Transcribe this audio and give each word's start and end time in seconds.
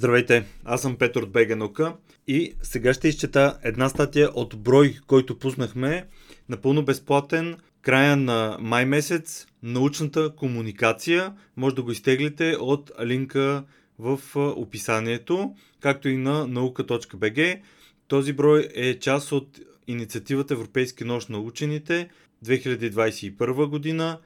Здравейте, 0.00 0.44
аз 0.64 0.82
съм 0.82 0.96
Петър 0.96 1.22
от 1.22 1.32
БГ 1.32 1.80
и 2.26 2.54
сега 2.62 2.94
ще 2.94 3.08
изчета 3.08 3.58
една 3.62 3.88
статия 3.88 4.30
от 4.34 4.62
брой, 4.62 4.94
който 5.06 5.38
пуснахме, 5.38 6.06
напълно 6.48 6.84
безплатен, 6.84 7.56
края 7.82 8.16
на 8.16 8.56
май 8.60 8.84
месец, 8.84 9.46
научната 9.62 10.36
комуникация. 10.36 11.32
Може 11.56 11.74
да 11.74 11.82
го 11.82 11.90
изтеглите 11.90 12.56
от 12.60 12.90
линка 13.04 13.64
в 13.98 14.20
описанието, 14.36 15.54
както 15.80 16.08
и 16.08 16.16
на 16.16 16.46
наука.bg. 16.46 17.60
Този 18.08 18.32
брой 18.32 18.68
е 18.74 18.98
част 18.98 19.32
от 19.32 19.60
инициативата 19.86 20.54
Европейски 20.54 21.04
нощ 21.04 21.28
на 21.28 21.38
учените 21.38 22.08
2021 22.44 23.66
година 23.66 24.18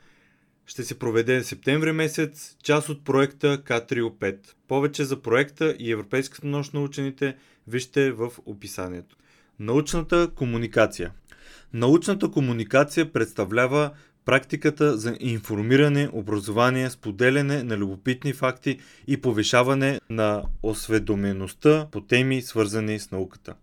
ще 0.66 0.84
се 0.84 0.98
проведе 0.98 1.44
септември 1.44 1.92
месец, 1.92 2.56
част 2.62 2.88
от 2.88 3.04
проекта 3.04 3.58
К3 3.58 4.10
5. 4.10 4.38
Повече 4.68 5.04
за 5.04 5.22
проекта 5.22 5.76
и 5.78 5.92
Европейската 5.92 6.46
нощ 6.46 6.74
на 6.74 6.82
учените 6.82 7.36
вижте 7.68 8.12
в 8.12 8.30
описанието. 8.46 9.16
Научната 9.58 10.30
комуникация. 10.34 11.12
Научната 11.72 12.30
комуникация 12.30 13.12
представлява 13.12 13.90
практиката 14.24 14.96
за 14.96 15.16
информиране, 15.20 16.08
образование, 16.12 16.90
споделяне 16.90 17.62
на 17.62 17.76
любопитни 17.76 18.32
факти 18.32 18.78
и 19.06 19.16
повишаване 19.16 20.00
на 20.10 20.42
осведомеността 20.62 21.86
по 21.92 22.00
теми, 22.00 22.42
свързани 22.42 22.98
с 22.98 23.10
науката. 23.10 23.54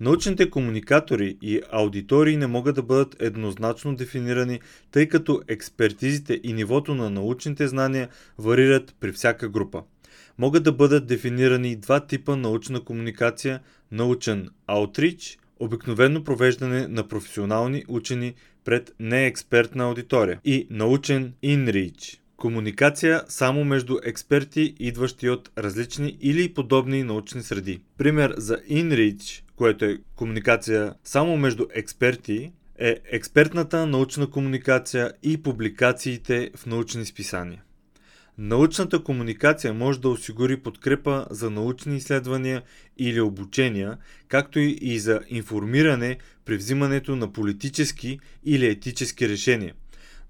Научните 0.00 0.50
комуникатори 0.50 1.36
и 1.42 1.60
аудитории 1.70 2.36
не 2.36 2.46
могат 2.46 2.74
да 2.74 2.82
бъдат 2.82 3.16
еднозначно 3.20 3.96
дефинирани, 3.96 4.60
тъй 4.90 5.08
като 5.08 5.42
експертизите 5.48 6.40
и 6.42 6.52
нивото 6.52 6.94
на 6.94 7.10
научните 7.10 7.68
знания 7.68 8.08
варират 8.38 8.94
при 9.00 9.12
всяка 9.12 9.48
група. 9.48 9.82
Могат 10.38 10.64
да 10.64 10.72
бъдат 10.72 11.06
дефинирани 11.06 11.76
два 11.76 12.00
типа 12.00 12.36
научна 12.36 12.80
комуникация– 12.80 13.60
научен 13.92 14.48
аутрич, 14.66 15.38
обикновено 15.60 16.24
провеждане 16.24 16.88
на 16.88 17.08
професионални 17.08 17.84
учени 17.88 18.34
пред 18.64 18.94
неекспертна 19.00 19.84
аудитория 19.84 20.40
и 20.44 20.66
научен 20.70 21.32
инрич– 21.42 22.20
Комуникация 22.36 23.22
само 23.28 23.64
между 23.64 23.98
експерти, 24.04 24.74
идващи 24.78 25.28
от 25.28 25.50
различни 25.58 26.16
или 26.20 26.54
подобни 26.54 27.02
научни 27.02 27.42
среди. 27.42 27.80
Пример 27.98 28.34
за 28.36 28.56
InReach 28.56 29.42
което 29.56 29.84
е 29.84 29.98
комуникация 30.16 30.94
само 31.04 31.36
между 31.36 31.66
експерти, 31.74 32.52
е 32.78 32.96
експертната 33.04 33.86
научна 33.86 34.30
комуникация 34.30 35.12
и 35.22 35.42
публикациите 35.42 36.50
в 36.56 36.66
научни 36.66 37.04
списания. 37.04 37.62
Научната 38.38 39.04
комуникация 39.04 39.74
може 39.74 40.00
да 40.00 40.08
осигури 40.08 40.56
подкрепа 40.56 41.26
за 41.30 41.50
научни 41.50 41.96
изследвания 41.96 42.62
или 42.98 43.20
обучения, 43.20 43.98
както 44.28 44.58
и 44.58 44.98
за 44.98 45.20
информиране 45.28 46.18
при 46.44 46.56
взимането 46.56 47.16
на 47.16 47.32
политически 47.32 48.20
или 48.44 48.66
етически 48.66 49.28
решения. 49.28 49.74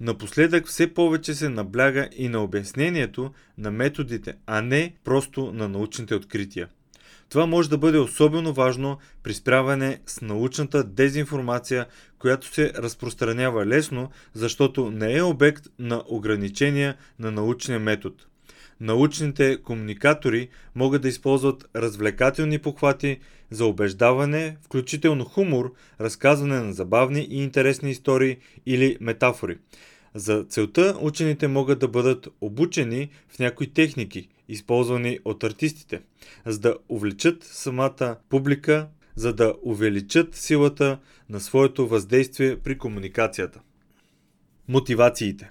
Напоследък 0.00 0.66
все 0.66 0.94
повече 0.94 1.34
се 1.34 1.48
набляга 1.48 2.08
и 2.16 2.28
на 2.28 2.42
обяснението 2.42 3.32
на 3.58 3.70
методите, 3.70 4.34
а 4.46 4.62
не 4.62 4.94
просто 5.04 5.52
на 5.52 5.68
научните 5.68 6.14
открития. 6.14 6.68
Това 7.28 7.46
може 7.46 7.70
да 7.70 7.78
бъде 7.78 7.98
особено 7.98 8.52
важно 8.52 8.98
при 9.22 9.34
справяне 9.34 10.00
с 10.06 10.20
научната 10.20 10.84
дезинформация, 10.84 11.86
която 12.18 12.46
се 12.46 12.72
разпространява 12.72 13.66
лесно, 13.66 14.10
защото 14.34 14.91
не 14.91 15.16
е 15.16 15.22
обект 15.22 15.66
на 15.78 16.02
ограничения 16.08 16.96
на 17.18 17.30
научния 17.30 17.80
метод. 17.80 18.16
Научните 18.80 19.62
комуникатори 19.62 20.48
могат 20.74 21.02
да 21.02 21.08
използват 21.08 21.68
развлекателни 21.77 22.58
похвати 22.58 23.18
за 23.50 23.66
убеждаване, 23.66 24.56
включително 24.62 25.24
хумор, 25.24 25.72
разказване 26.00 26.61
на 26.61 26.72
забавни 26.72 27.20
и 27.30 27.42
интересни 27.42 27.90
истории 27.90 28.36
или 28.66 28.96
метафори. 29.01 29.58
За 30.14 30.45
целта 30.48 30.96
учените 31.01 31.48
могат 31.48 31.78
да 31.78 31.89
бъдат 31.89 32.28
обучени 32.40 33.08
в 33.28 33.39
някои 33.39 33.67
техники, 33.67 34.28
използвани 34.48 35.18
от 35.24 35.45
артистите, 35.45 36.02
за 36.46 36.61
да 36.61 36.77
увлечат 36.89 37.45
самата 37.45 38.17
публика, 38.29 38.89
за 39.17 39.33
да 39.33 39.55
увеличат 39.62 40.34
силата 40.34 40.98
на 41.29 41.40
своето 41.40 41.89
въздействие 41.89 42.57
при 42.57 42.79
комуникацията. 42.79 43.61
Мотивациите 44.68 45.51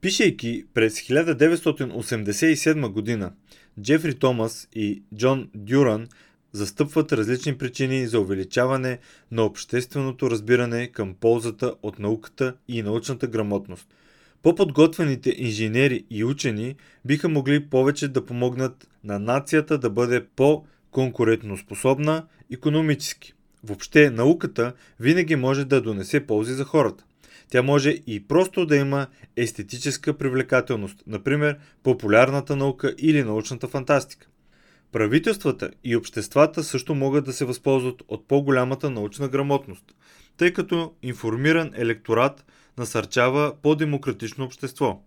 Пишейки 0.00 0.64
през 0.74 1.00
1987 1.00 2.88
година, 2.88 3.32
Джефри 3.80 4.14
Томас 4.14 4.68
и 4.72 5.02
Джон 5.16 5.50
Дюран 5.54 6.08
застъпват 6.52 7.12
различни 7.12 7.58
причини 7.58 8.06
за 8.06 8.20
увеличаване 8.20 8.98
на 9.30 9.42
общественото 9.42 10.30
разбиране 10.30 10.86
към 10.86 11.14
ползата 11.14 11.74
от 11.82 11.98
науката 11.98 12.54
и 12.68 12.82
научната 12.82 13.26
грамотност. 13.26 13.88
По-подготвените 14.44 15.34
инженери 15.38 16.04
и 16.10 16.24
учени 16.24 16.74
биха 17.04 17.28
могли 17.28 17.60
повече 17.60 18.08
да 18.08 18.26
помогнат 18.26 18.88
на 19.04 19.18
нацията 19.18 19.78
да 19.78 19.90
бъде 19.90 20.24
по-конкурентоспособна 20.36 22.26
економически. 22.52 23.32
Въобще 23.64 24.10
науката 24.10 24.72
винаги 25.00 25.36
може 25.36 25.64
да 25.64 25.80
донесе 25.80 26.26
ползи 26.26 26.52
за 26.52 26.64
хората. 26.64 27.04
Тя 27.50 27.62
може 27.62 27.90
и 28.06 28.26
просто 28.28 28.66
да 28.66 28.76
има 28.76 29.06
естетическа 29.36 30.18
привлекателност, 30.18 31.02
например 31.06 31.58
популярната 31.82 32.56
наука 32.56 32.94
или 32.98 33.22
научната 33.22 33.68
фантастика. 33.68 34.26
Правителствата 34.92 35.70
и 35.84 35.96
обществата 35.96 36.64
също 36.64 36.94
могат 36.94 37.24
да 37.24 37.32
се 37.32 37.44
възползват 37.44 38.02
от 38.08 38.28
по-голямата 38.28 38.90
научна 38.90 39.28
грамотност, 39.28 39.84
тъй 40.36 40.52
като 40.52 40.92
информиран 41.02 41.70
електорат 41.74 42.44
насърчава 42.78 43.54
по-демократично 43.62 44.44
общество. 44.44 45.02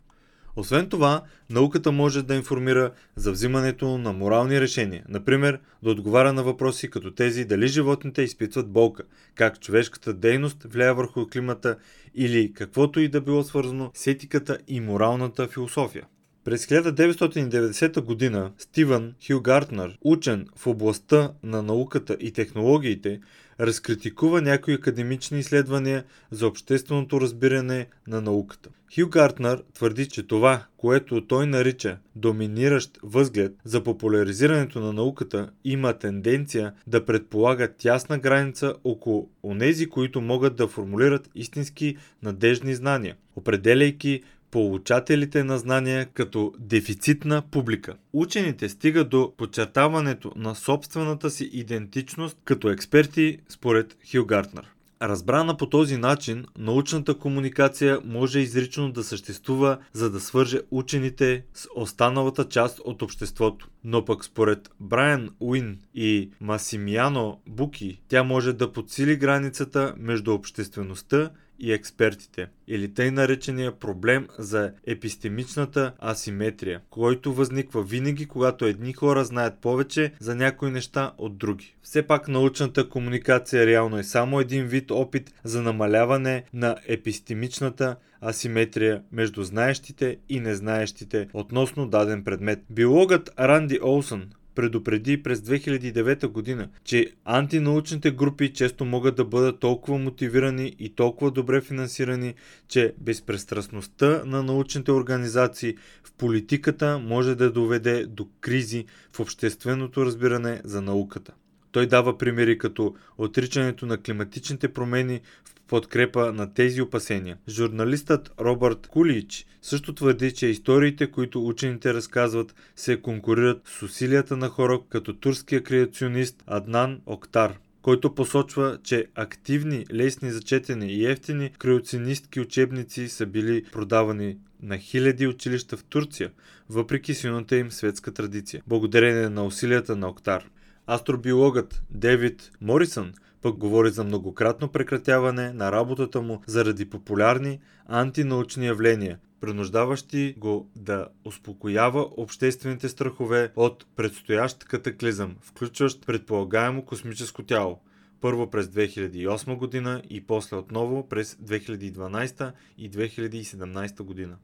Освен 0.55 0.89
това, 0.89 1.21
науката 1.49 1.91
може 1.91 2.23
да 2.23 2.35
информира 2.35 2.91
за 3.15 3.31
взимането 3.31 3.97
на 3.97 4.13
морални 4.13 4.61
решения, 4.61 5.03
например 5.09 5.59
да 5.83 5.91
отговаря 5.91 6.33
на 6.33 6.43
въпроси 6.43 6.89
като 6.89 7.11
тези 7.11 7.45
дали 7.45 7.67
животните 7.67 8.21
изпитват 8.21 8.69
болка, 8.69 9.03
как 9.35 9.59
човешката 9.59 10.13
дейност 10.13 10.63
влияе 10.63 10.93
върху 10.93 11.27
климата 11.27 11.77
или 12.15 12.53
каквото 12.53 12.99
и 12.99 13.07
да 13.07 13.21
било 13.21 13.43
свързано 13.43 13.91
с 13.93 14.07
етиката 14.07 14.57
и 14.67 14.79
моралната 14.79 15.47
философия. 15.47 16.03
През 16.43 16.65
1990 16.65 18.31
г. 18.31 18.51
Стивън 18.57 19.13
Хю 19.27 19.41
Гартнер, 19.41 19.97
учен 20.01 20.47
в 20.55 20.67
областта 20.67 21.31
на 21.43 21.63
науката 21.63 22.17
и 22.19 22.31
технологиите, 22.31 23.19
разкритикува 23.59 24.41
някои 24.41 24.73
академични 24.73 25.39
изследвания 25.39 26.03
за 26.31 26.47
общественото 26.47 27.21
разбиране 27.21 27.87
на 28.07 28.21
науката. 28.21 28.69
Хю 28.95 29.09
Гартнер 29.09 29.63
твърди, 29.73 30.05
че 30.05 30.23
това, 30.23 30.65
което 30.77 31.27
той 31.27 31.47
нарича 31.47 31.97
доминиращ 32.15 32.99
възглед 33.03 33.55
за 33.63 33.83
популяризирането 33.83 34.79
на 34.79 34.93
науката, 34.93 35.49
има 35.63 35.93
тенденция 35.93 36.73
да 36.87 37.05
предполага 37.05 37.73
тясна 37.77 38.17
граница 38.17 38.75
около 38.83 39.29
онези, 39.43 39.89
които 39.89 40.21
могат 40.21 40.55
да 40.55 40.67
формулират 40.67 41.29
истински 41.35 41.97
надежни 42.23 42.75
знания, 42.75 43.15
определяйки 43.35 44.21
получателите 44.51 45.43
на 45.43 45.57
знания 45.57 46.05
като 46.05 46.53
дефицитна 46.59 47.41
публика. 47.51 47.95
Учените 48.13 48.69
стигат 48.69 49.09
до 49.09 49.33
подчертаването 49.37 50.31
на 50.35 50.55
собствената 50.55 51.29
си 51.29 51.49
идентичност 51.53 52.37
като 52.45 52.69
експерти 52.69 53.37
според 53.49 53.97
Хил 54.03 54.25
Гартнер. 54.25 54.71
Разбрана 55.01 55.57
по 55.57 55.69
този 55.69 55.97
начин, 55.97 56.45
научната 56.57 57.17
комуникация 57.17 57.99
може 58.05 58.39
изрично 58.39 58.91
да 58.91 59.03
съществува, 59.03 59.77
за 59.93 60.09
да 60.09 60.19
свърже 60.19 60.59
учените 60.71 61.43
с 61.53 61.67
останалата 61.75 62.49
част 62.49 62.79
от 62.79 63.01
обществото. 63.01 63.69
Но 63.83 64.05
пък 64.05 64.25
според 64.25 64.69
Брайан 64.79 65.29
Уин 65.39 65.79
и 65.95 66.31
Масимиано 66.41 67.39
Буки, 67.47 68.01
тя 68.07 68.23
може 68.23 68.53
да 68.53 68.71
подсили 68.71 69.15
границата 69.15 69.93
между 69.97 70.33
обществеността 70.33 71.29
и 71.59 71.73
експертите, 71.73 72.47
или 72.67 72.93
тъй 72.93 73.11
наречения 73.11 73.71
проблем 73.79 74.27
за 74.39 74.71
епистемичната 74.87 75.93
асиметрия, 76.03 76.81
който 76.89 77.33
възниква 77.33 77.83
винаги, 77.83 78.25
когато 78.25 78.65
едни 78.65 78.93
хора 78.93 79.25
знаят 79.25 79.59
повече 79.61 80.11
за 80.19 80.35
някои 80.35 80.71
неща 80.71 81.11
от 81.17 81.37
други. 81.37 81.75
Все 81.81 82.03
пак 82.03 82.27
научната 82.27 82.89
комуникация 82.89 83.65
реално 83.65 83.97
е 83.97 84.03
само 84.03 84.39
един 84.39 84.65
вид 84.65 84.91
опит 84.91 85.33
за 85.43 85.61
намаляване 85.61 86.43
на 86.53 86.75
епистемичната 86.87 87.95
асиметрия 88.25 89.01
между 89.11 89.43
знаещите 89.43 90.17
и 90.29 90.39
незнаещите 90.39 91.27
относно 91.33 91.87
даден 91.87 92.23
предмет. 92.23 92.59
Биологът 92.69 93.29
Ранди 93.39 93.79
Олсън 93.83 94.29
предупреди 94.57 95.23
през 95.23 95.39
2009 95.39 96.27
година, 96.27 96.69
че 96.83 97.11
антинаучните 97.25 98.11
групи 98.11 98.53
често 98.53 98.85
могат 98.85 99.15
да 99.15 99.25
бъдат 99.25 99.59
толкова 99.59 99.97
мотивирани 99.97 100.75
и 100.79 100.89
толкова 100.89 101.31
добре 101.31 101.61
финансирани, 101.61 102.33
че 102.67 102.93
безпристрастността 102.97 104.21
на 104.25 104.43
научните 104.43 104.91
организации 104.91 105.75
в 106.03 106.11
политиката 106.11 106.99
може 106.99 107.35
да 107.35 107.51
доведе 107.51 108.05
до 108.05 108.27
кризи 108.41 108.85
в 109.13 109.19
общественото 109.19 110.05
разбиране 110.05 110.61
за 110.63 110.81
науката. 110.81 111.33
Той 111.71 111.87
дава 111.87 112.17
примери 112.17 112.57
като 112.57 112.95
отричането 113.17 113.85
на 113.85 113.97
климатичните 113.97 114.67
промени 114.67 115.21
в 115.45 115.55
подкрепа 115.67 116.33
на 116.33 116.53
тези 116.53 116.81
опасения. 116.81 117.37
Журналистът 117.49 118.31
Робърт 118.39 118.87
Кулич 118.87 119.45
също 119.61 119.93
твърди, 119.93 120.31
че 120.31 120.47
историите, 120.47 121.11
които 121.11 121.47
учените 121.47 121.93
разказват, 121.93 122.55
се 122.75 123.01
конкурират 123.01 123.61
с 123.65 123.81
усилията 123.81 124.37
на 124.37 124.49
хора 124.49 124.79
като 124.89 125.13
турския 125.13 125.63
креационист 125.63 126.43
Аднан 126.47 127.01
Октар 127.05 127.53
който 127.87 128.15
посочва, 128.15 128.77
че 128.83 129.05
активни, 129.15 129.85
лесни 129.93 130.31
за 130.31 130.41
четене 130.41 130.85
и 130.85 131.05
ефтини 131.05 131.51
креационистки 131.59 132.39
учебници 132.39 133.09
са 133.09 133.25
били 133.25 133.63
продавани 133.71 134.37
на 134.61 134.77
хиляди 134.77 135.27
училища 135.27 135.77
в 135.77 135.83
Турция, 135.83 136.31
въпреки 136.69 137.13
силната 137.13 137.55
им 137.57 137.71
светска 137.71 138.11
традиция, 138.11 138.63
благодарение 138.67 139.29
на 139.29 139.45
усилията 139.45 139.95
на 139.95 140.07
Октар. 140.07 140.45
Астробиологът 140.87 141.83
Девид 141.89 142.51
Морисън 142.61 143.13
пък 143.41 143.57
говори 143.57 143.89
за 143.89 144.03
многократно 144.03 144.67
прекратяване 144.67 145.53
на 145.53 145.71
работата 145.71 146.21
му 146.21 146.41
заради 146.45 146.89
популярни 146.89 147.59
антинаучни 147.87 148.65
явления, 148.65 149.19
принуждаващи 149.41 150.35
го 150.37 150.71
да 150.75 151.07
успокоява 151.25 152.07
обществените 152.17 152.89
страхове 152.89 153.51
от 153.55 153.85
предстоящ 153.95 154.63
катаклизъм, 154.63 155.35
включващ 155.41 156.05
предполагаемо 156.05 156.85
космическо 156.85 157.43
тяло. 157.43 157.79
Първо 158.21 158.49
през 158.49 158.67
2008 158.67 159.57
година 159.57 160.01
и 160.09 160.27
после 160.27 160.57
отново 160.57 161.09
през 161.09 161.35
2012 161.35 162.51
и 162.77 162.91
2017 162.91 164.03
година. 164.03 164.37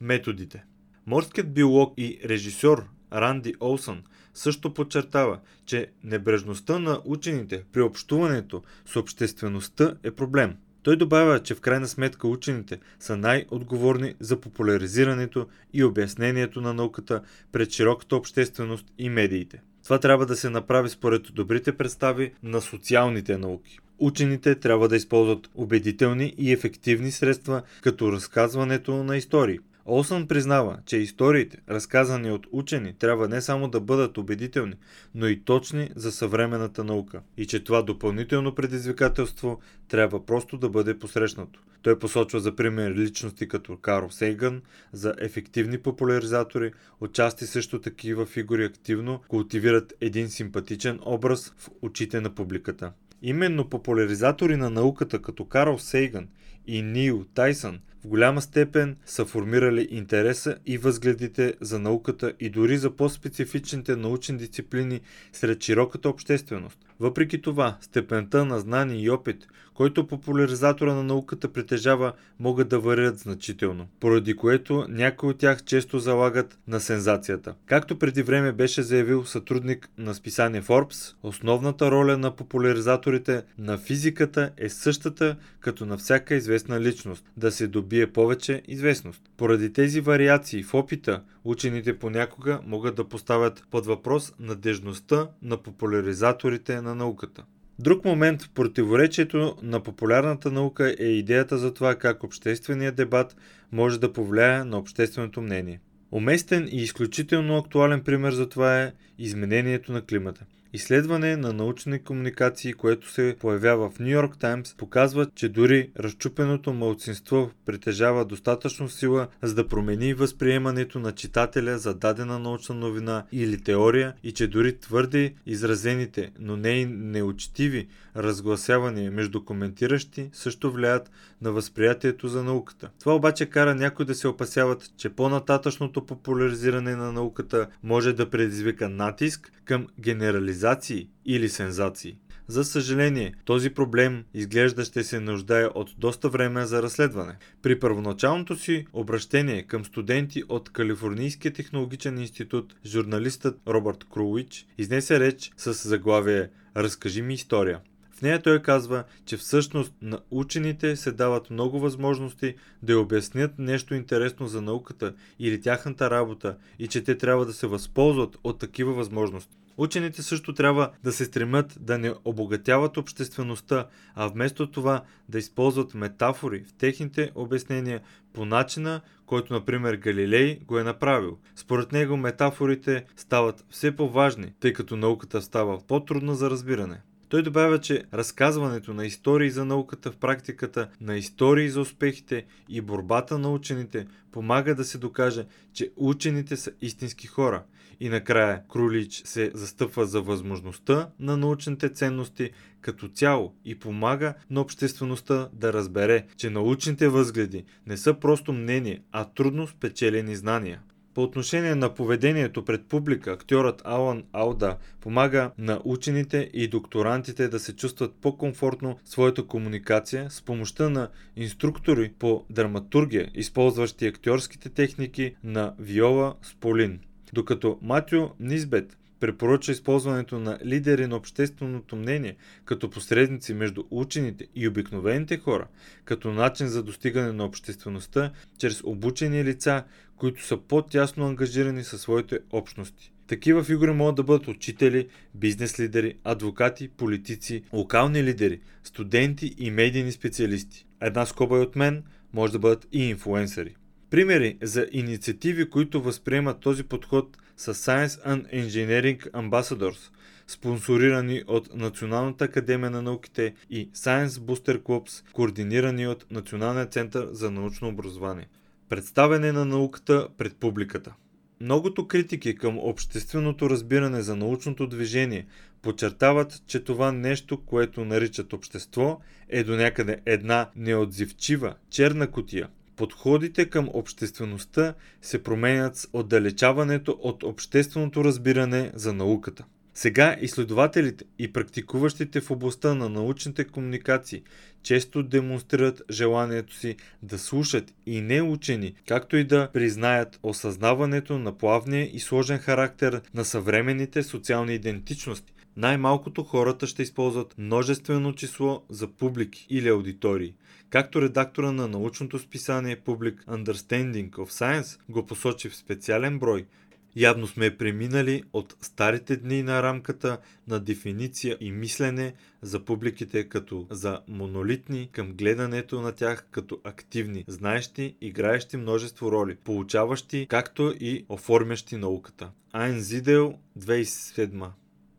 Методите 0.00 0.64
Морският 1.06 1.54
биолог 1.54 1.94
и 1.96 2.20
режисьор 2.24 2.88
Ранди 3.12 3.54
Олсън 3.60 4.02
също 4.34 4.74
подчертава, 4.74 5.38
че 5.66 5.86
небрежността 6.04 6.78
на 6.78 7.00
учените 7.04 7.64
при 7.72 7.80
общуването 7.80 8.62
с 8.86 8.96
обществеността 8.96 9.94
е 10.02 10.10
проблем. 10.10 10.56
Той 10.82 10.96
добавя, 10.96 11.42
че 11.42 11.54
в 11.54 11.60
крайна 11.60 11.88
сметка 11.88 12.28
учените 12.28 12.78
са 13.00 13.16
най-отговорни 13.16 14.14
за 14.20 14.40
популяризирането 14.40 15.46
и 15.72 15.84
обяснението 15.84 16.60
на 16.60 16.74
науката 16.74 17.22
пред 17.52 17.70
широката 17.70 18.16
общественост 18.16 18.86
и 18.98 19.08
медиите. 19.08 19.62
Това 19.84 19.98
трябва 19.98 20.26
да 20.26 20.36
се 20.36 20.50
направи 20.50 20.88
според 20.88 21.22
добрите 21.32 21.76
представи 21.76 22.32
на 22.42 22.60
социалните 22.60 23.38
науки. 23.38 23.78
Учените 23.98 24.54
трябва 24.54 24.88
да 24.88 24.96
използват 24.96 25.50
убедителни 25.54 26.34
и 26.38 26.52
ефективни 26.52 27.10
средства, 27.10 27.62
като 27.82 28.12
разказването 28.12 29.04
на 29.04 29.16
истории– 29.16 29.58
Олсън 29.86 30.26
признава, 30.26 30.78
че 30.86 30.96
историите, 30.96 31.58
разказани 31.68 32.30
от 32.30 32.46
учени, 32.52 32.94
трябва 32.98 33.28
не 33.28 33.40
само 33.40 33.68
да 33.68 33.80
бъдат 33.80 34.18
убедителни, 34.18 34.74
но 35.14 35.26
и 35.26 35.40
точни 35.40 35.90
за 35.96 36.12
съвременната 36.12 36.84
наука 36.84 37.20
и 37.36 37.46
че 37.46 37.64
това 37.64 37.82
допълнително 37.82 38.54
предизвикателство 38.54 39.60
трябва 39.88 40.26
просто 40.26 40.58
да 40.58 40.68
бъде 40.68 40.98
посрещнато. 40.98 41.60
Той 41.82 41.98
посочва 41.98 42.40
за 42.40 42.56
пример 42.56 42.94
личности 42.94 43.48
като 43.48 43.76
Карл 43.76 44.10
Сейган, 44.10 44.62
за 44.92 45.14
ефективни 45.18 45.78
популяризатори, 45.78 46.72
отчасти 47.00 47.46
също 47.46 47.80
такива 47.80 48.26
фигури 48.26 48.64
активно 48.64 49.20
култивират 49.28 49.92
един 50.00 50.28
симпатичен 50.28 51.00
образ 51.06 51.54
в 51.58 51.68
очите 51.82 52.20
на 52.20 52.30
публиката. 52.30 52.92
Именно 53.22 53.68
популяризатори 53.68 54.56
на 54.56 54.70
науката 54.70 55.22
като 55.22 55.44
Карл 55.44 55.78
Сейган 55.78 56.28
и 56.66 56.82
Нил 56.82 57.24
Тайсън 57.34 57.78
в 58.04 58.06
голяма 58.08 58.42
степен 58.42 58.96
са 59.06 59.24
формирали 59.24 59.88
интереса 59.90 60.56
и 60.66 60.78
възгледите 60.78 61.54
за 61.60 61.78
науката 61.78 62.32
и 62.40 62.50
дори 62.50 62.78
за 62.78 62.90
по-специфичните 62.90 63.96
научни 63.96 64.36
дисциплини 64.36 65.00
сред 65.32 65.62
широката 65.62 66.08
общественост. 66.08 66.78
Въпреки 67.00 67.42
това, 67.42 67.76
степента 67.80 68.44
на 68.44 68.60
знание 68.60 69.02
и 69.02 69.10
опит, 69.10 69.46
който 69.74 70.06
популяризатора 70.06 70.94
на 70.94 71.02
науката 71.02 71.52
притежава, 71.52 72.12
могат 72.40 72.68
да 72.68 72.78
варират 72.78 73.18
значително, 73.18 73.86
поради 74.00 74.36
което 74.36 74.86
някои 74.88 75.30
от 75.30 75.38
тях 75.38 75.64
често 75.64 75.98
залагат 75.98 76.58
на 76.68 76.80
сензацията. 76.80 77.54
Както 77.66 77.98
преди 77.98 78.22
време 78.22 78.52
беше 78.52 78.82
заявил 78.82 79.24
сътрудник 79.24 79.88
на 79.98 80.14
списание 80.14 80.62
Forbes, 80.62 81.14
основната 81.22 81.90
роля 81.90 82.18
на 82.18 82.36
популяризаторите 82.36 83.42
на 83.58 83.78
физиката 83.78 84.50
е 84.56 84.68
същата 84.68 85.36
като 85.60 85.86
на 85.86 85.96
всяка 85.96 86.34
известна 86.34 86.53
личност– 86.80 87.24
да 87.36 87.52
се 87.52 87.66
добие 87.66 88.06
повече 88.06 88.62
известност. 88.68 89.22
Поради 89.36 89.72
тези 89.72 90.00
вариации 90.00 90.62
в 90.62 90.74
опита, 90.74 91.22
учените 91.44 91.98
понякога 91.98 92.60
могат 92.66 92.94
да 92.94 93.08
поставят 93.08 93.64
под 93.70 93.86
въпрос 93.86 94.32
надежността 94.40 95.28
на 95.42 95.56
популяризаторите 95.56 96.80
на 96.80 96.94
науката. 96.94 97.44
Друг 97.78 98.04
момент 98.04 98.42
в 98.42 98.50
противоречието 98.50 99.56
на 99.62 99.80
популярната 99.80 100.50
наука 100.50 100.94
е 100.98 101.06
идеята 101.06 101.58
за 101.58 101.74
това 101.74 101.94
как 101.94 102.24
общественият 102.24 102.94
дебат 102.94 103.36
може 103.72 104.00
да 104.00 104.12
повлияе 104.12 104.64
на 104.64 104.78
общественото 104.78 105.42
мнение. 105.42 105.80
Уместен 106.12 106.68
и 106.72 106.76
изключително 106.76 107.56
актуален 107.56 108.00
пример 108.00 108.32
за 108.32 108.48
това 108.48 108.82
е 108.82 108.92
изменението 109.18 109.92
на 109.92 110.02
климата. 110.02 110.44
Изследване 110.74 111.36
на 111.36 111.52
научни 111.52 111.98
комуникации, 111.98 112.72
което 112.72 113.12
се 113.12 113.36
появява 113.40 113.90
в 113.90 113.98
Нью 113.98 114.08
Йорк 114.08 114.38
Таймс, 114.38 114.74
показва, 114.74 115.26
че 115.34 115.48
дори 115.48 115.90
разчупеното 115.98 116.72
малцинство 116.72 117.50
притежава 117.66 118.24
достатъчно 118.24 118.88
сила, 118.88 119.28
за 119.42 119.54
да 119.54 119.68
промени 119.68 120.14
възприемането 120.14 120.98
на 120.98 121.12
читателя 121.12 121.78
за 121.78 121.94
дадена 121.94 122.38
научна 122.38 122.74
новина 122.74 123.24
или 123.32 123.60
теория 123.60 124.14
и 124.22 124.32
че 124.32 124.46
дори 124.46 124.78
твърде 124.78 125.34
изразените, 125.46 126.30
но 126.38 126.56
не 126.56 126.70
и 126.70 126.86
неучтиви 126.86 127.88
разгласявания 128.16 129.10
между 129.10 129.44
коментиращи 129.44 130.30
също 130.32 130.72
влияят 130.72 131.10
на 131.42 131.52
възприятието 131.52 132.28
за 132.28 132.42
науката. 132.42 132.90
Това 133.00 133.14
обаче 133.14 133.46
кара 133.46 133.74
някои 133.74 134.06
да 134.06 134.14
се 134.14 134.28
опасяват, 134.28 134.90
че 134.96 135.08
по-нататъчното 135.08 136.06
популяризиране 136.06 136.96
на 136.96 137.12
науката 137.12 137.66
може 137.82 138.12
да 138.12 138.30
предизвика 138.30 138.88
натиск 139.04 139.52
към 139.64 139.86
генерализации 140.00 141.08
или 141.26 141.48
сензации. 141.48 142.16
За 142.48 142.64
съжаление, 142.64 143.34
този 143.44 143.70
проблем 143.70 144.24
изглежда 144.34 144.84
ще 144.84 145.04
се 145.04 145.20
нуждае 145.20 145.66
от 145.66 145.94
доста 145.98 146.28
време 146.28 146.66
за 146.66 146.82
разследване. 146.82 147.36
При 147.62 147.80
първоначалното 147.80 148.56
си 148.56 148.86
обращение 148.92 149.62
към 149.62 149.84
студенти 149.84 150.42
от 150.48 150.72
Калифорнийския 150.72 151.52
технологичен 151.52 152.18
институт, 152.18 152.74
журналистът 152.86 153.60
Робърт 153.68 154.04
Круич 154.04 154.66
изнесе 154.78 155.20
реч 155.20 155.52
с 155.56 155.88
заглавие 155.88 156.48
Разкажи 156.76 157.22
ми 157.22 157.34
история. 157.34 157.80
В 158.14 158.22
нея 158.22 158.42
той 158.42 158.62
казва, 158.62 159.04
че 159.26 159.36
всъщност 159.36 159.92
на 160.02 160.18
учените 160.30 160.96
се 160.96 161.12
дават 161.12 161.50
много 161.50 161.80
възможности 161.80 162.54
да 162.82 162.98
обяснят 162.98 163.58
нещо 163.58 163.94
интересно 163.94 164.46
за 164.46 164.62
науката 164.62 165.14
или 165.38 165.60
тяхната 165.60 166.10
работа 166.10 166.56
и 166.78 166.86
че 166.86 167.04
те 167.04 167.18
трябва 167.18 167.46
да 167.46 167.52
се 167.52 167.66
възползват 167.66 168.36
от 168.44 168.58
такива 168.58 168.92
възможности. 168.92 169.56
Учените 169.76 170.22
също 170.22 170.54
трябва 170.54 170.90
да 171.04 171.12
се 171.12 171.24
стремят 171.24 171.76
да 171.80 171.98
не 171.98 172.12
обогатяват 172.24 172.96
обществеността, 172.96 173.86
а 174.14 174.26
вместо 174.26 174.70
това 174.70 175.02
да 175.28 175.38
използват 175.38 175.94
метафори 175.94 176.64
в 176.64 176.72
техните 176.72 177.30
обяснения 177.34 178.00
по 178.32 178.44
начина, 178.44 179.00
който, 179.26 179.52
например, 179.52 179.94
Галилей 179.94 180.60
го 180.66 180.78
е 180.78 180.84
направил. 180.84 181.38
Според 181.56 181.92
него 181.92 182.16
метафорите 182.16 183.04
стават 183.16 183.64
все 183.70 183.96
по-важни, 183.96 184.52
тъй 184.60 184.72
като 184.72 184.96
науката 184.96 185.42
става 185.42 185.78
по-трудна 185.86 186.34
за 186.34 186.50
разбиране. 186.50 187.00
Той 187.34 187.42
добавя, 187.42 187.80
че 187.80 188.04
разказването 188.14 188.94
на 188.94 189.06
истории 189.06 189.50
за 189.50 189.64
науката 189.64 190.12
в 190.12 190.16
практиката, 190.16 190.88
на 191.00 191.16
истории 191.16 191.68
за 191.68 191.80
успехите 191.80 192.44
и 192.68 192.80
борбата 192.80 193.38
на 193.38 193.52
учените 193.52 194.06
помага 194.32 194.74
да 194.74 194.84
се 194.84 194.98
докаже, 194.98 195.46
че 195.72 195.90
учените 195.96 196.56
са 196.56 196.70
истински 196.80 197.26
хора. 197.26 197.62
И 198.00 198.08
накрая 198.08 198.62
Крулич 198.72 199.22
се 199.24 199.50
застъпва 199.54 200.06
за 200.06 200.22
възможността 200.22 201.08
на 201.20 201.36
научните 201.36 201.88
ценности 201.88 202.50
като 202.80 203.08
цяло 203.08 203.54
и 203.64 203.78
помага 203.78 204.34
на 204.50 204.60
обществеността 204.60 205.48
да 205.52 205.72
разбере, 205.72 206.26
че 206.36 206.50
научните 206.50 207.08
възгледи 207.08 207.64
не 207.86 207.96
са 207.96 208.14
просто 208.14 208.52
мнение, 208.52 209.02
а 209.12 209.24
трудно 209.24 209.66
спечелени 209.66 210.36
знания. 210.36 210.80
По 211.14 211.22
отношение 211.22 211.74
на 211.74 211.94
поведението 211.94 212.64
пред 212.64 212.86
публика, 212.86 213.32
актьорът 213.32 213.82
Алан 213.84 214.24
Ауда 214.32 214.76
помага 215.00 215.50
на 215.58 215.80
учените 215.84 216.50
и 216.52 216.68
докторантите 216.68 217.48
да 217.48 217.58
се 217.58 217.76
чувстват 217.76 218.14
по-комфортно 218.22 218.98
в 219.04 219.08
своята 219.08 219.46
комуникация 219.46 220.30
с 220.30 220.42
помощта 220.42 220.88
на 220.88 221.08
инструктори 221.36 222.12
по 222.18 222.44
драматургия, 222.50 223.30
използващи 223.34 224.06
актьорските 224.06 224.68
техники 224.68 225.36
на 225.44 225.74
Виола 225.78 226.34
Сполин. 226.42 227.00
Докато 227.32 227.78
Матю 227.82 228.28
Низбет 228.40 228.96
препоръча 229.20 229.72
използването 229.72 230.38
на 230.38 230.58
лидери 230.64 231.06
на 231.06 231.16
общественото 231.16 231.96
мнение 231.96 232.36
като 232.64 232.90
посредници 232.90 233.54
между 233.54 233.84
учените 233.90 234.46
и 234.54 234.68
обикновените 234.68 235.38
хора, 235.38 235.66
като 236.04 236.32
начин 236.32 236.66
за 236.66 236.82
достигане 236.82 237.32
на 237.32 237.44
обществеността 237.44 238.32
чрез 238.58 238.82
обучени 238.84 239.44
лица, 239.44 239.84
които 240.16 240.46
са 240.46 240.56
по-тясно 240.56 241.26
ангажирани 241.26 241.84
със 241.84 242.00
своите 242.00 242.38
общности. 242.50 243.12
Такива 243.26 243.64
фигури 243.64 243.92
могат 243.92 244.14
да 244.14 244.22
бъдат 244.22 244.48
учители, 244.48 245.08
бизнес 245.34 245.80
лидери, 245.80 246.16
адвокати, 246.24 246.88
политици, 246.88 247.62
локални 247.72 248.24
лидери, 248.24 248.60
студенти 248.84 249.54
и 249.58 249.70
медийни 249.70 250.12
специалисти. 250.12 250.86
Една 251.00 251.26
скоба 251.26 251.56
и 251.56 251.60
от 251.60 251.76
мен 251.76 252.02
може 252.32 252.52
да 252.52 252.58
бъдат 252.58 252.86
и 252.92 253.08
инфуенсъри. 253.08 253.76
Примери 254.14 254.58
за 254.62 254.86
инициативи, 254.92 255.70
които 255.70 256.02
възприемат 256.02 256.60
този 256.60 256.84
подход 256.84 257.38
са 257.56 257.74
Science 257.74 258.26
and 258.26 258.64
Engineering 258.66 259.30
Ambassadors, 259.30 260.10
спонсорирани 260.46 261.42
от 261.46 261.74
Националната 261.74 262.44
академия 262.44 262.90
на 262.90 263.02
науките 263.02 263.54
и 263.70 263.90
Science 263.90 264.26
Booster 264.26 264.78
Clubs, 264.82 265.32
координирани 265.32 266.06
от 266.06 266.26
Националния 266.30 266.86
център 266.86 267.28
за 267.30 267.50
научно 267.50 267.88
образование. 267.88 268.48
Представяне 268.88 269.52
на 269.52 269.64
науката 269.64 270.28
пред 270.38 270.56
публиката. 270.56 271.14
Многото 271.60 272.06
критики 272.08 272.54
към 272.54 272.78
общественото 272.78 273.70
разбиране 273.70 274.22
за 274.22 274.36
научното 274.36 274.86
движение 274.86 275.46
подчертават, 275.82 276.62
че 276.66 276.84
това 276.84 277.12
нещо, 277.12 277.64
което 277.64 278.04
наричат 278.04 278.52
общество, 278.52 279.20
е 279.48 279.64
до 279.64 279.76
някъде 279.76 280.20
една 280.26 280.70
неотзивчива 280.76 281.74
черна 281.90 282.30
котия. 282.30 282.68
Подходите 282.96 283.70
към 283.70 283.88
обществеността 283.92 284.94
се 285.22 285.42
променят 285.42 285.96
с 285.96 286.08
отдалечаването 286.12 287.18
от 287.22 287.42
общественото 287.42 288.24
разбиране 288.24 288.90
за 288.94 289.12
науката. 289.12 289.64
Сега 289.94 290.36
изследователите 290.40 291.24
и 291.38 291.52
практикуващите 291.52 292.40
в 292.40 292.50
областта 292.50 292.94
на 292.94 293.08
научните 293.08 293.64
комуникации 293.64 294.42
често 294.82 295.22
демонстрират 295.22 296.02
желанието 296.10 296.74
си 296.74 296.96
да 297.22 297.38
слушат 297.38 297.94
и 298.06 298.20
не 298.20 298.42
учени, 298.42 298.94
както 299.08 299.36
и 299.36 299.44
да 299.44 299.68
признаят 299.72 300.38
осъзнаването 300.42 301.38
на 301.38 301.58
плавния 301.58 302.16
и 302.16 302.20
сложен 302.20 302.58
характер 302.58 303.20
на 303.34 303.44
съвременните 303.44 304.22
социални 304.22 304.74
идентичности. 304.74 305.52
Най-малкото 305.76 306.42
хората 306.42 306.86
ще 306.86 307.02
използват 307.02 307.54
множествено 307.58 308.32
число 308.32 308.82
за 308.90 309.08
публики 309.08 309.66
или 309.70 309.88
аудитории. 309.88 310.54
Както 310.90 311.22
редактора 311.22 311.72
на 311.72 311.88
научното 311.88 312.38
списание 312.38 312.96
Public 312.96 313.44
Understanding 313.44 314.30
of 314.30 314.50
Science 314.50 314.98
го 315.08 315.26
посочи 315.26 315.68
в 315.68 315.76
специален 315.76 316.38
брой– 316.38 316.66
Явно 317.16 317.46
сме 317.46 317.76
преминали 317.76 318.42
от 318.52 318.76
старите 318.80 319.36
дни 319.36 319.62
на 319.62 319.82
рамката 319.82 320.38
на 320.68 320.80
дефиниция 320.80 321.56
и 321.60 321.72
мислене 321.72 322.34
за 322.62 322.84
публиките 322.84 323.48
като 323.48 323.86
за 323.90 324.20
монолитни 324.28 325.08
към 325.12 325.32
гледането 325.32 326.00
на 326.00 326.12
тях 326.12 326.46
като 326.50 326.80
активни, 326.84 327.44
знаещи, 327.48 328.16
играещи 328.20 328.76
множество 328.76 329.32
роли, 329.32 329.56
получаващи 329.56 330.46
както 330.50 330.94
и 331.00 331.24
оформящи 331.28 331.96
науката. 331.96 332.50
Айн 332.72 333.00
Зидел 333.00 333.54
2007 333.78 334.70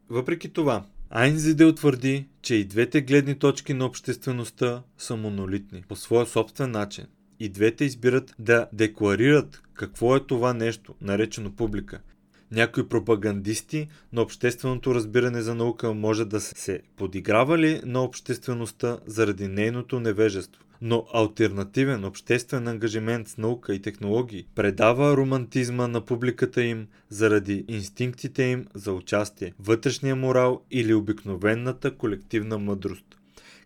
Въпреки 0.10 0.50
това, 0.50 0.84
Айн 1.10 1.38
Зидел 1.38 1.76
твърди, 1.76 2.26
че 2.42 2.56
и 2.56 2.66
двете 2.66 3.02
гледни 3.02 3.40
точки 3.40 3.74
на 3.74 3.86
обществеността 3.86 4.84
са 4.98 5.16
монолитни 5.16 5.84
по 5.88 5.96
своя 5.96 6.26
собствен 6.26 6.72
начин 6.72 7.06
и 7.40 7.50
двете 7.50 7.86
избират 7.86 8.36
да 8.40 8.68
декларират 8.74 9.62
какво 9.74 10.16
е 10.16 10.20
това 10.20 10.54
нещо, 10.54 10.96
наречено 11.02 11.52
публика. 11.52 12.00
Някои 12.52 12.88
пропагандисти 12.90 13.88
на 14.14 14.22
общественото 14.22 14.96
разбиране 14.96 15.42
за 15.42 15.56
наука 15.56 15.94
може 15.94 16.26
да 16.26 16.42
се 16.42 16.82
подигравали 16.96 17.82
на 17.86 18.04
обществеността 18.04 19.00
заради 19.06 19.48
нейното 19.48 20.00
невежество. 20.00 20.64
Но 20.88 21.08
альтернативен 21.13 22.04
обществен 22.06 22.68
ангажимент 22.68 23.27
с 23.27 23.38
наука 23.38 23.74
и 23.74 23.82
технологии 23.82 24.48
предава 24.56 25.18
романтизма 25.18 25.88
на 25.88 26.01
публиката 26.01 26.63
им 26.63 26.88
заради 27.10 27.65
инстинктите 27.68 28.44
им 28.44 28.65
за 28.74 28.94
участие, 28.94 29.54
вътрешния 29.60 30.15
морал 30.15 30.62
или 30.72 30.94
обикновената 30.94 31.92
колективна 31.98 32.58
мъдрост. 32.58 33.06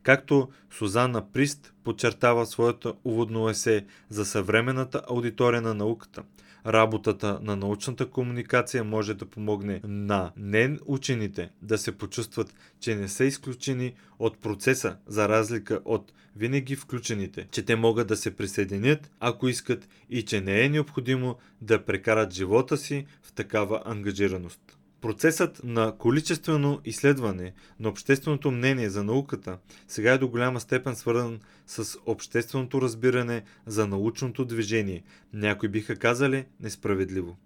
Както 0.04 0.50
Сузана 0.72 1.32
Прист 1.32 1.74
подчертава 1.84 2.46
своята 2.46 2.94
уводно 3.04 3.50
есе 3.50 3.86
за 4.10 4.26
съвременната 4.26 5.02
аудитория 5.10 5.62
на 5.62 5.74
науката. 5.74 6.24
Работата 6.66 7.40
на 7.42 7.56
научната 7.56 8.10
комуникация 8.10 8.84
може 8.84 9.14
да 9.14 9.26
помогне 9.26 9.82
на 9.84 10.32
не 10.38 10.78
учените 10.86 11.50
да 11.62 11.78
се 11.78 11.98
почувстват, 11.98 12.54
че 12.80 12.96
не 12.96 13.08
са 13.08 13.26
изключени 13.26 13.94
от 14.20 14.38
процеса, 14.38 14.98
за 15.08 15.30
разлика 15.30 15.82
от 15.86 16.14
винаги 16.36 16.76
включените, 16.76 17.48
че 17.52 17.66
те 17.66 17.76
могат 17.76 18.08
да 18.08 18.18
се 18.18 18.36
присъединят, 18.36 19.12
ако 19.20 19.48
искат 19.48 19.90
и 20.10 20.26
че 20.26 20.42
не 20.42 20.62
е 20.62 20.70
необходимо 20.70 21.36
да 21.62 21.86
прекарат 21.86 22.34
живота 22.34 22.78
си 22.78 23.06
в 23.24 23.34
такава 23.34 23.82
ангажираност. 23.86 24.79
Процесът 25.02 25.62
на 25.64 25.98
количествено 25.98 26.82
изследване 26.86 27.54
на 27.80 27.90
общественото 27.90 28.52
мнение 28.52 28.90
за 28.90 29.04
науката 29.04 29.58
сега 29.88 30.14
е 30.14 30.18
до 30.18 30.28
голяма 30.28 30.60
степен 30.60 30.96
свързан 30.96 31.40
с 31.68 31.98
общественото 32.06 32.82
разбиране 32.82 33.44
за 33.66 33.88
научното 33.88 34.46
движение. 34.46 35.04
Някои 35.34 35.70
биха 35.70 35.96
казали 35.96 36.46
несправедливо. 36.60 37.38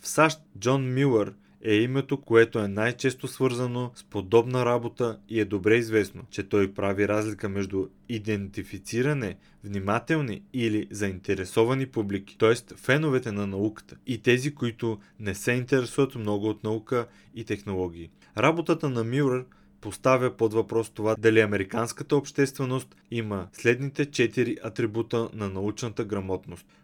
В 0.00 0.08
САЩ 0.08 0.40
Джон 0.58 0.94
Милър 0.94 1.34
е 1.64 1.74
името, 1.74 2.20
което 2.20 2.58
е 2.58 2.68
най-често 2.68 3.28
свързано 3.28 3.90
с 3.94 4.04
подобна 4.04 4.64
работа 4.64 5.18
и 5.28 5.40
е 5.40 5.44
добре 5.44 5.76
известно, 5.76 6.22
че 6.30 6.48
той 6.48 6.74
прави 6.74 7.08
разлика 7.08 7.48
между 7.48 7.86
идентифициране, 8.08 9.36
внимателни 9.64 10.42
или 10.52 10.86
заинтересовани 10.90 11.86
публики, 11.86 12.38
т.е. 12.38 12.54
феновете 12.76 13.32
на 13.32 13.46
науката 13.46 13.96
и 14.06 14.18
тези, 14.18 14.54
които 14.54 14.98
не 15.20 15.34
се 15.34 15.52
интересуват 15.52 16.14
много 16.14 16.48
от 16.48 16.64
наука 16.64 17.06
и 17.34 17.44
технологии. 17.44 18.10
Работата 18.38 18.90
на 18.90 19.04
Мюрър 19.04 19.44
поставя 19.80 20.36
под 20.36 20.54
въпрос 20.54 20.90
това 20.90 21.16
дали 21.18 21.40
американската 21.40 22.16
общественост 22.16 22.96
има 23.10 23.48
следните 23.52 24.06
четири 24.06 24.56
атрибута 24.62 25.28
на 25.34 25.48
научната 25.48 26.04
грамотност– 26.04 26.66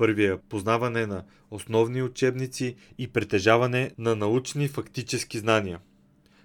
Първия– 0.00 0.38
познаване 0.48 1.06
на 1.06 1.24
основни 1.50 2.02
учебници 2.02 2.76
и 2.98 3.08
притежаване 3.08 3.90
на 3.98 4.16
научни 4.16 4.68
фактически 4.68 5.38
знания. 5.38 5.80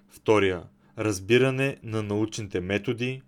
Втория– 0.08 0.62
разбиране 0.98 1.76
на 1.82 2.02
научните 2.02 2.60
методи. 2.60 3.22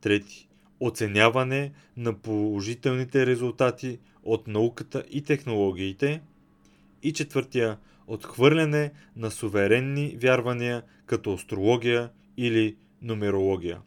Трети– 0.00 0.48
оценяване 0.80 1.72
на 1.96 2.18
положителните 2.18 3.26
резултати 3.26 3.98
от 4.22 4.46
науката 4.46 5.04
и 5.10 5.22
технологиите. 5.22 6.22
И 7.02 7.12
четвъртия– 7.12 7.78
отхвърляне 8.06 8.92
на 9.16 9.30
суверенни 9.30 10.16
вярвания 10.22 10.82
като 11.06 11.32
астрология 11.32 12.10
или 12.36 12.76
нумерология. 13.02 13.80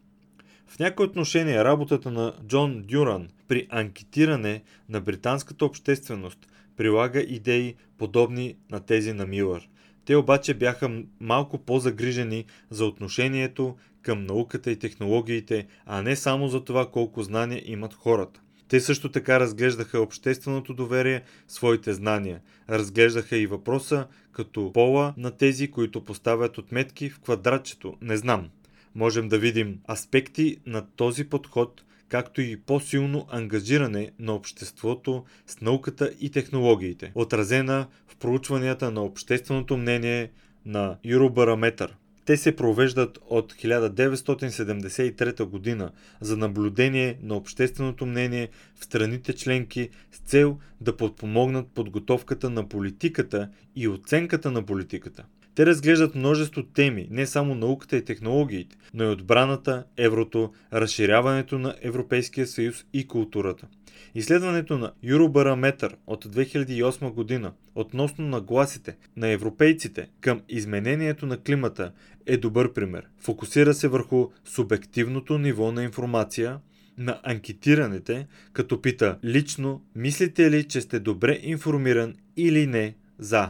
В 0.71 0.79
някои 0.79 1.05
отношения 1.05 1.65
работата 1.65 2.11
на 2.11 2.33
Джон 2.47 2.81
Дюран 2.81 3.27
при 3.47 3.67
анкетиране 3.69 4.61
на 4.89 5.01
британската 5.01 5.65
общественост 5.65 6.47
прилага 6.77 7.19
идеи 7.19 7.75
подобни 7.97 8.55
на 8.71 8.79
тези 8.79 9.13
на 9.13 9.25
Милър. 9.25 9.69
Те 10.05 10.15
обаче 10.15 10.53
бяха 10.53 11.03
малко 11.19 11.57
по-загрижени 11.57 12.45
за 12.69 12.85
отношението 12.85 13.75
към 14.01 14.25
науката 14.25 14.71
и 14.71 14.79
технологиите, 14.79 15.67
а 15.85 16.01
не 16.01 16.15
само 16.15 16.47
за 16.47 16.63
това 16.63 16.91
колко 16.91 17.23
знания 17.23 17.61
имат 17.65 17.93
хората. 17.93 18.41
Те 18.67 18.79
също 18.79 19.11
така 19.11 19.39
разглеждаха 19.39 19.99
общественото 19.99 20.73
доверие, 20.73 21.21
своите 21.47 21.93
знания. 21.93 22.41
Разглеждаха 22.69 23.37
и 23.37 23.47
въпроса 23.47 24.07
като 24.31 24.71
пола 24.73 25.13
на 25.17 25.31
тези, 25.31 25.71
които 25.71 26.03
поставят 26.03 26.57
отметки 26.57 27.09
в 27.09 27.19
квадратчето. 27.19 27.97
Не 28.01 28.17
знам 28.17 28.49
можем 28.95 29.29
да 29.29 29.37
видим 29.37 29.79
аспекти 29.89 30.57
на 30.65 30.87
този 30.95 31.23
подход, 31.23 31.83
както 32.09 32.41
и 32.41 32.57
по-силно 32.57 33.27
ангажиране 33.29 34.11
на 34.19 34.33
обществото 34.33 35.25
с 35.47 35.61
науката 35.61 36.13
и 36.19 36.29
технологиите, 36.29 37.11
отразена 37.15 37.87
в 38.07 38.15
проучванията 38.15 38.91
на 38.91 39.01
общественото 39.01 39.77
мнение 39.77 40.31
на 40.65 40.97
Eurobarometer. 41.05 41.89
Те 42.25 42.37
се 42.37 42.55
провеждат 42.55 43.19
от 43.29 43.53
1973 43.53 45.43
година 45.43 45.91
за 46.21 46.37
наблюдение 46.37 47.17
на 47.23 47.35
общественото 47.35 48.05
мнение 48.05 48.49
в 48.75 48.85
страните 48.85 49.33
членки 49.33 49.89
с 50.11 50.17
цел 50.17 50.57
да 50.81 50.97
подпомогнат 50.97 51.67
подготовката 51.67 52.49
на 52.49 52.69
политиката 52.69 53.49
и 53.75 53.87
оценката 53.87 54.51
на 54.51 54.65
политиката. 54.65 55.25
Те 55.55 55.65
разглеждат 55.65 56.15
множество 56.15 56.63
теми, 56.63 57.07
не 57.11 57.25
само 57.25 57.55
науката 57.55 57.97
и 57.97 58.05
технологиите, 58.05 58.75
но 58.93 59.03
и 59.03 59.07
отбраната, 59.07 59.83
еврото, 59.97 60.51
разширяването 60.73 61.59
на 61.59 61.75
Европейския 61.81 62.47
съюз 62.47 62.85
и 62.93 63.07
културата. 63.07 63.67
Изследването 64.15 64.77
на 64.77 64.91
Eurobarometer 65.05 65.93
от 66.07 66.25
2008 66.25 67.11
година 67.13 67.53
относно 67.75 68.27
нагласите 68.27 68.97
на 69.17 69.27
европейците 69.27 70.09
към 70.21 70.41
изменението 70.49 71.25
на 71.25 71.37
климата 71.37 71.91
е 72.25 72.37
добър 72.37 72.73
пример. 72.73 73.07
Фокусира 73.19 73.73
се 73.73 73.87
върху 73.87 74.27
субективното 74.45 75.37
ниво 75.37 75.71
на 75.71 75.83
информация 75.83 76.59
на 76.97 77.19
анкетираните, 77.23 78.27
като 78.53 78.81
пита 78.81 79.17
лично 79.23 79.81
мислите 79.95 80.51
ли, 80.51 80.63
че 80.63 80.81
сте 80.81 80.99
добре 80.99 81.39
информиран 81.43 82.15
или 82.37 82.67
не 82.67 82.95
за, 83.19 83.49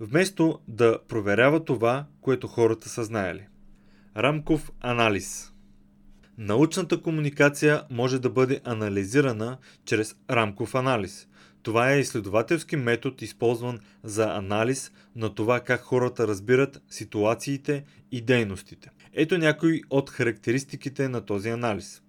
вместо 0.00 0.58
да 0.68 0.98
проверява 1.08 1.64
това, 1.64 2.06
което 2.20 2.46
хората 2.46 2.88
са 2.88 3.04
знаели. 3.04 3.46
Рамков 4.16 4.72
анализ 4.80 5.54
Научната 6.38 7.02
комуникация 7.02 7.82
може 7.90 8.18
да 8.18 8.30
бъде 8.30 8.60
анализирана 8.64 9.58
чрез 9.84 10.16
рамков 10.30 10.74
анализ. 10.74 11.28
Това 11.62 11.92
е 11.92 12.00
изследователски 12.00 12.76
метод, 12.76 13.16
използван 13.20 13.78
за 14.04 14.36
анализ 14.36 14.92
на 15.16 15.34
това 15.34 15.60
как 15.60 15.80
хората 15.80 16.28
разбират 16.28 16.82
ситуациите 16.90 17.84
и 18.12 18.20
дейностите. 18.20 18.90
Ето 19.12 19.38
някои 19.38 19.82
от 19.90 20.10
характеристиките 20.10 21.08
на 21.08 21.20
този 21.20 21.48
анализ. 21.48 22.02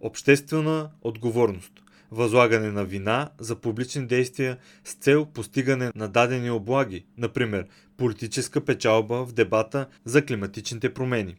Обществена 0.00 0.90
отговорност. 1.02 1.72
Възлагане 2.10 2.70
на 2.70 2.84
вина 2.84 3.30
за 3.38 3.56
публични 3.56 4.06
действия 4.06 4.58
с 4.84 4.94
цел 4.94 5.26
постигане 5.26 5.92
на 5.94 6.08
дадени 6.08 6.50
облаги, 6.50 7.06
например 7.18 7.66
политическа 7.96 8.64
печалба 8.64 9.26
в 9.26 9.32
дебата 9.32 9.86
за 10.04 10.24
климатичните 10.24 10.94
промени. 10.94 11.36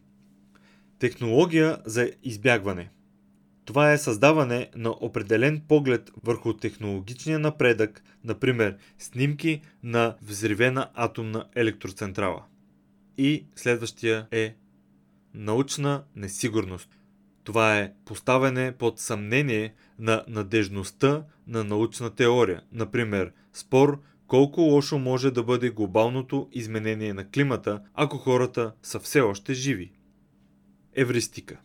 Технология 0.98 1.78
за 1.84 2.10
избягване. 2.22 2.90
Това 3.64 3.92
е 3.92 3.98
създаване 3.98 4.70
на 4.76 4.90
определен 4.90 5.62
поглед 5.68 6.10
върху 6.24 6.56
технологичния 6.56 7.38
напредък, 7.38 8.02
например 8.24 8.76
снимки 8.98 9.62
на 9.82 10.16
взривена 10.22 10.90
атомна 10.94 11.44
електроцентрала. 11.54 12.44
И 13.18 13.46
следващия 13.56 14.26
е 14.30 14.54
научна 15.34 16.04
несигурност. 16.16 16.99
Това 17.44 17.78
е 17.78 17.92
поставяне 18.04 18.72
под 18.72 18.98
съмнение 18.98 19.74
на 19.98 20.24
надежността 20.28 21.24
на 21.46 21.64
научна 21.64 22.10
теория. 22.10 22.62
Например, 22.72 23.32
спор 23.52 24.00
колко 24.26 24.60
лошо 24.60 24.98
може 24.98 25.30
да 25.30 25.42
бъде 25.42 25.70
глобалното 25.70 26.48
изменение 26.52 27.14
на 27.14 27.28
климата, 27.28 27.82
ако 27.94 28.18
хората 28.18 28.72
са 28.82 29.00
все 29.00 29.20
още 29.20 29.54
живи. 29.54 29.92
Евристика. 30.94 31.60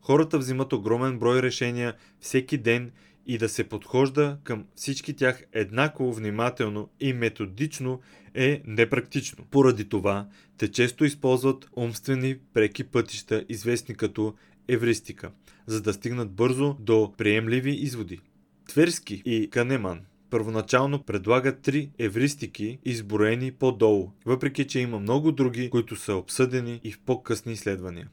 Хората 0.00 0.38
взимат 0.38 0.72
огромен 0.72 1.18
брой 1.18 1.42
решения 1.42 1.94
всеки 2.20 2.58
ден 2.58 2.92
и 3.26 3.38
да 3.38 3.48
се 3.48 3.64
подхожда 3.64 4.38
към 4.44 4.64
всички 4.74 5.16
тях 5.16 5.42
еднакво 5.52 6.12
внимателно 6.12 6.88
и 7.00 7.12
методично 7.12 8.00
е 8.34 8.62
непрактично. 8.66 9.44
Поради 9.50 9.88
това, 9.88 10.26
те 10.58 10.70
често 10.70 11.04
използват 11.04 11.68
умствени 11.76 12.38
преки 12.54 12.84
пътища, 12.84 13.44
известни 13.48 13.94
като 13.94 14.34
евристика, 14.68 15.30
за 15.66 15.82
да 15.82 15.92
стигнат 15.92 16.30
бързо 16.30 16.76
до 16.80 17.12
приемливи 17.18 17.70
изводи. 17.70 18.20
Тверски 18.68 19.22
и 19.24 19.50
Канеман 19.50 20.00
първоначално 20.34 21.02
предлагат 21.02 21.62
три 21.62 21.90
евристики, 21.98 22.78
изброени 22.84 23.52
по-долу, 23.52 24.10
въпреки 24.26 24.66
че 24.66 24.80
има 24.80 24.98
много 24.98 25.32
други, 25.32 25.70
които 25.70 25.96
са 25.96 26.14
обсъдени 26.14 26.80
и 26.84 26.92
в 26.92 27.00
по-късни 27.00 27.52
изследвания. 27.52 28.08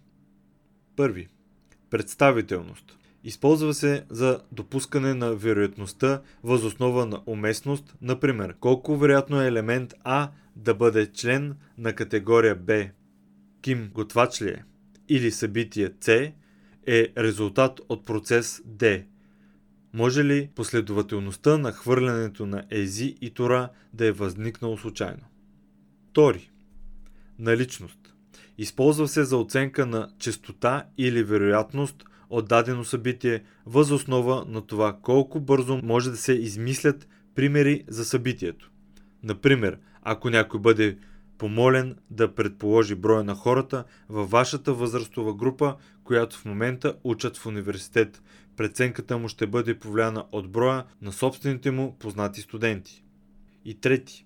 Първи. 0.95 1.27
Представителност. 1.89 2.97
Използва 3.23 3.73
се 3.73 4.05
за 4.09 4.41
допускане 4.51 5.13
на 5.13 5.35
вероятността 5.35 6.21
възоснова 6.43 7.05
на 7.05 7.21
уместност, 7.25 7.95
например, 8.01 8.55
колко 8.59 8.97
вероятно 8.97 9.41
е 9.41 9.47
елемент 9.47 9.93
А 10.03 10.29
да 10.55 10.73
бъде 10.73 11.11
член 11.11 11.55
на 11.77 11.93
категория 11.93 12.55
Б. 12.55 12.85
Ким 13.61 13.89
готвач 13.93 14.41
ли 14.41 14.49
е? 14.49 14.63
Или 15.09 15.31
събитие 15.31 15.89
С 16.01 16.31
е 16.87 17.07
резултат 17.17 17.81
от 17.89 18.05
процес 18.05 18.61
D. 18.67 19.03
Може 19.93 20.25
ли 20.25 20.49
последователността 20.55 21.57
на 21.57 21.71
хвърлянето 21.71 22.45
на 22.45 22.63
ези 22.69 23.15
и 23.21 23.29
тора 23.29 23.69
да 23.93 24.05
е 24.05 24.11
възникнало 24.11 24.77
случайно? 24.77 25.23
Втори. 26.09 26.51
Наличност. 27.39 27.97
Използва 28.57 29.07
се 29.07 29.23
за 29.23 29.37
оценка 29.37 29.85
на 29.85 30.09
частота 30.19 30.85
или 30.97 31.23
вероятност 31.23 32.03
от 32.29 32.47
дадено 32.47 32.83
събитие 32.83 33.43
въз 33.65 33.91
основа 33.91 34.45
на 34.47 34.61
това 34.61 34.97
колко 35.01 35.39
бързо 35.39 35.79
може 35.83 36.09
да 36.11 36.17
се 36.17 36.33
измислят 36.33 37.07
примери 37.35 37.83
за 37.87 38.05
събитието. 38.05 38.71
Например, 39.23 39.77
ако 40.01 40.29
някой 40.29 40.59
бъде 40.59 40.97
помолен 41.41 41.95
да 42.09 42.35
предположи 42.35 42.95
броя 42.95 43.23
на 43.23 43.35
хората 43.35 43.83
във 44.09 44.29
вашата 44.29 44.73
възрастова 44.73 45.33
група, 45.33 45.75
която 46.03 46.37
в 46.37 46.45
момента 46.45 46.95
учат 47.03 47.37
в 47.37 47.45
университет. 47.45 48.21
Преценката 48.57 49.17
му 49.17 49.27
ще 49.27 49.47
бъде 49.47 49.79
повлияна 49.79 50.25
от 50.31 50.51
броя 50.51 50.85
на 51.01 51.11
собствените 51.11 51.71
му 51.71 51.95
познати 51.99 52.41
студенти. 52.41 53.03
И 53.65 53.73
трети. 53.73 54.25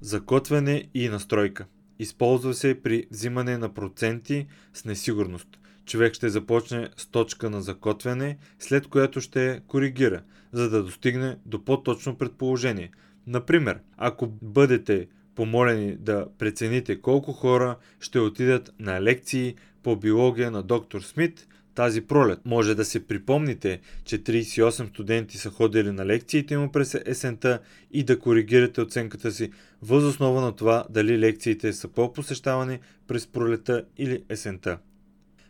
Закотвяне 0.00 0.88
и 0.94 1.08
настройка. 1.08 1.66
Използва 1.98 2.54
се 2.54 2.82
при 2.82 3.06
взимане 3.10 3.58
на 3.58 3.74
проценти 3.74 4.46
с 4.74 4.84
несигурност. 4.84 5.48
Човек 5.86 6.14
ще 6.14 6.28
започне 6.28 6.88
с 6.96 7.06
точка 7.06 7.50
на 7.50 7.62
закотвяне, 7.62 8.38
след 8.58 8.86
което 8.86 9.20
ще 9.20 9.60
коригира, 9.66 10.22
за 10.52 10.70
да 10.70 10.82
достигне 10.82 11.36
до 11.46 11.64
по-точно 11.64 12.18
предположение. 12.18 12.90
Например, 13.26 13.80
ако 13.96 14.26
бъдете 14.26 15.08
помолени 15.34 15.96
да 15.96 16.26
прецените 16.38 17.00
колко 17.00 17.32
хора 17.32 17.76
ще 18.00 18.18
отидат 18.18 18.72
на 18.78 19.02
лекции 19.02 19.54
по 19.82 19.96
биология 19.96 20.50
на 20.50 20.62
доктор 20.62 21.00
Смит 21.00 21.48
тази 21.74 22.00
пролет. 22.00 22.38
Може 22.44 22.74
да 22.74 22.84
се 22.84 23.06
припомните, 23.06 23.80
че 24.04 24.18
38 24.18 24.88
студенти 24.88 25.38
са 25.38 25.50
ходили 25.50 25.90
на 25.90 26.06
лекциите 26.06 26.58
му 26.58 26.72
през 26.72 26.96
есента 27.06 27.58
и 27.92 28.04
да 28.04 28.18
коригирате 28.18 28.80
оценката 28.80 29.32
си 29.32 29.50
въз 29.82 30.04
основа 30.04 30.40
на 30.40 30.56
това 30.56 30.84
дали 30.90 31.18
лекциите 31.18 31.72
са 31.72 31.88
по-посещавани 31.88 32.78
през 33.06 33.26
пролета 33.26 33.84
или 33.98 34.22
есента. 34.28 34.78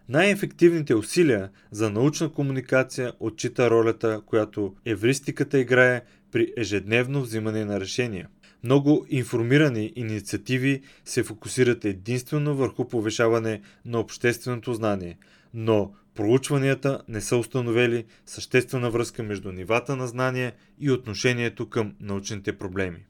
Най-ефективните 0.08 0.94
усилия 0.94 1.50
за 1.70 1.90
научна 1.90 2.32
комуникация 2.32 3.12
отчита 3.20 3.70
ролята, 3.70 4.20
която 4.26 4.74
евристиката 4.84 5.58
играе 5.58 6.02
при 6.32 6.52
ежедневно 6.56 7.22
взимане 7.22 7.64
на 7.64 7.80
решения. 7.80 8.28
Много 8.64 9.06
информирани 9.08 9.92
инициативи 9.96 10.82
се 11.04 11.22
фокусират 11.22 11.84
единствено 11.84 12.56
върху 12.56 12.88
повишаване 12.88 13.60
на 13.84 13.98
общественото 14.00 14.74
знание, 14.74 15.18
но 15.54 15.92
проучванията 16.14 17.02
не 17.08 17.20
са 17.20 17.36
установили 17.36 18.04
съществена 18.26 18.90
връзка 18.90 19.22
между 19.22 19.52
нивата 19.52 19.96
на 19.96 20.06
знание 20.06 20.52
и 20.80 20.90
отношението 20.90 21.68
към 21.68 21.94
научните 22.00 22.58
проблеми. 22.58 23.04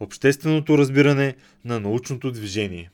Общественото 0.00 0.78
разбиране 0.78 1.36
на 1.64 1.80
научното 1.80 2.30
движение 2.30 2.90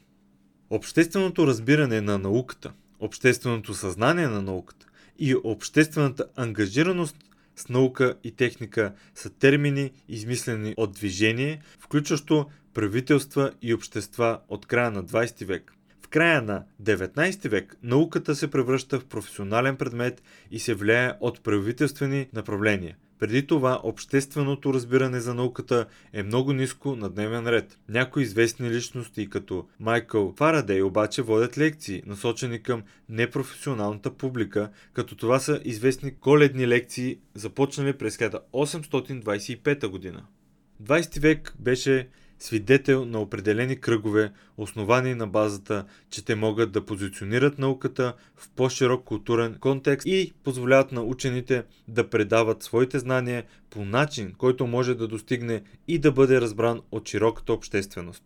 Общественото 0.70 1.46
разбиране 1.46 2.00
на 2.00 2.18
науката, 2.18 2.72
общественото 3.00 3.74
съзнание 3.74 4.28
на 4.28 4.42
науката 4.42 4.86
и 5.18 5.34
обществената 5.44 6.26
ангажираност 6.36 7.16
с 7.56 7.68
наука 7.68 8.14
и 8.24 8.30
техника 8.36 8.92
са 9.14 9.30
термини, 9.30 9.90
измислени 10.08 10.74
от 10.76 10.92
движение, 10.92 11.60
включващо 11.78 12.46
правителства 12.74 13.52
и 13.62 13.74
общества 13.74 14.40
от 14.48 14.66
края 14.66 14.90
на 14.90 15.04
20 15.04 15.44
век. 15.44 15.72
В 16.02 16.08
края 16.08 16.42
на 16.42 16.64
19 16.82 17.48
век 17.48 17.76
науката 17.82 18.34
се 18.34 18.50
превръща 18.50 19.00
в 19.00 19.04
професионален 19.04 19.76
предмет 19.76 20.22
и 20.50 20.58
се 20.58 20.74
влияе 20.74 21.12
от 21.20 21.42
правителствени 21.42 22.28
направления. 22.32 22.96
Преди 23.18 23.46
това 23.46 23.80
общественото 23.82 24.74
разбиране 24.74 25.20
за 25.20 25.34
науката 25.34 25.86
е 26.12 26.22
много 26.22 26.52
ниско 26.52 26.96
на 26.96 27.10
дневен 27.10 27.48
ред. 27.48 27.78
Някои 27.88 28.22
известни 28.22 28.70
личности 28.70 29.30
като 29.30 29.68
Майкъл 29.80 30.34
Фарадей 30.36 30.82
обаче 30.82 31.22
водят 31.22 31.58
лекции, 31.58 32.02
насочени 32.06 32.62
към 32.62 32.82
непрофесионалната 33.08 34.10
публика, 34.10 34.70
като 34.92 35.16
това 35.16 35.38
са 35.38 35.60
известни 35.64 36.14
коледни 36.14 36.68
лекции, 36.68 37.18
започнали 37.34 37.92
през 37.92 38.16
1825 38.16 39.86
година. 39.86 40.26
20 40.82 41.20
век 41.20 41.54
беше 41.58 42.08
свидетел 42.38 43.04
на 43.04 43.20
определени 43.20 43.80
кръгове, 43.80 44.32
основани 44.56 45.14
на 45.14 45.26
базата, 45.26 45.84
че 46.10 46.24
те 46.24 46.34
могат 46.34 46.72
да 46.72 46.86
позиционират 46.86 47.58
науката 47.58 48.14
в 48.36 48.48
по-широк 48.56 49.04
културен 49.04 49.56
контекст 49.60 50.06
и 50.06 50.32
позволяват 50.44 50.92
на 50.92 51.02
учените 51.02 51.64
да 51.88 52.10
предават 52.10 52.62
своите 52.62 52.98
знания 52.98 53.44
по 53.70 53.84
начин, 53.84 54.34
който 54.38 54.66
може 54.66 54.94
да 54.94 55.08
достигне 55.08 55.62
и 55.88 55.98
да 55.98 56.12
бъде 56.12 56.40
разбран 56.40 56.80
от 56.92 57.08
широката 57.08 57.52
общественост. 57.52 58.22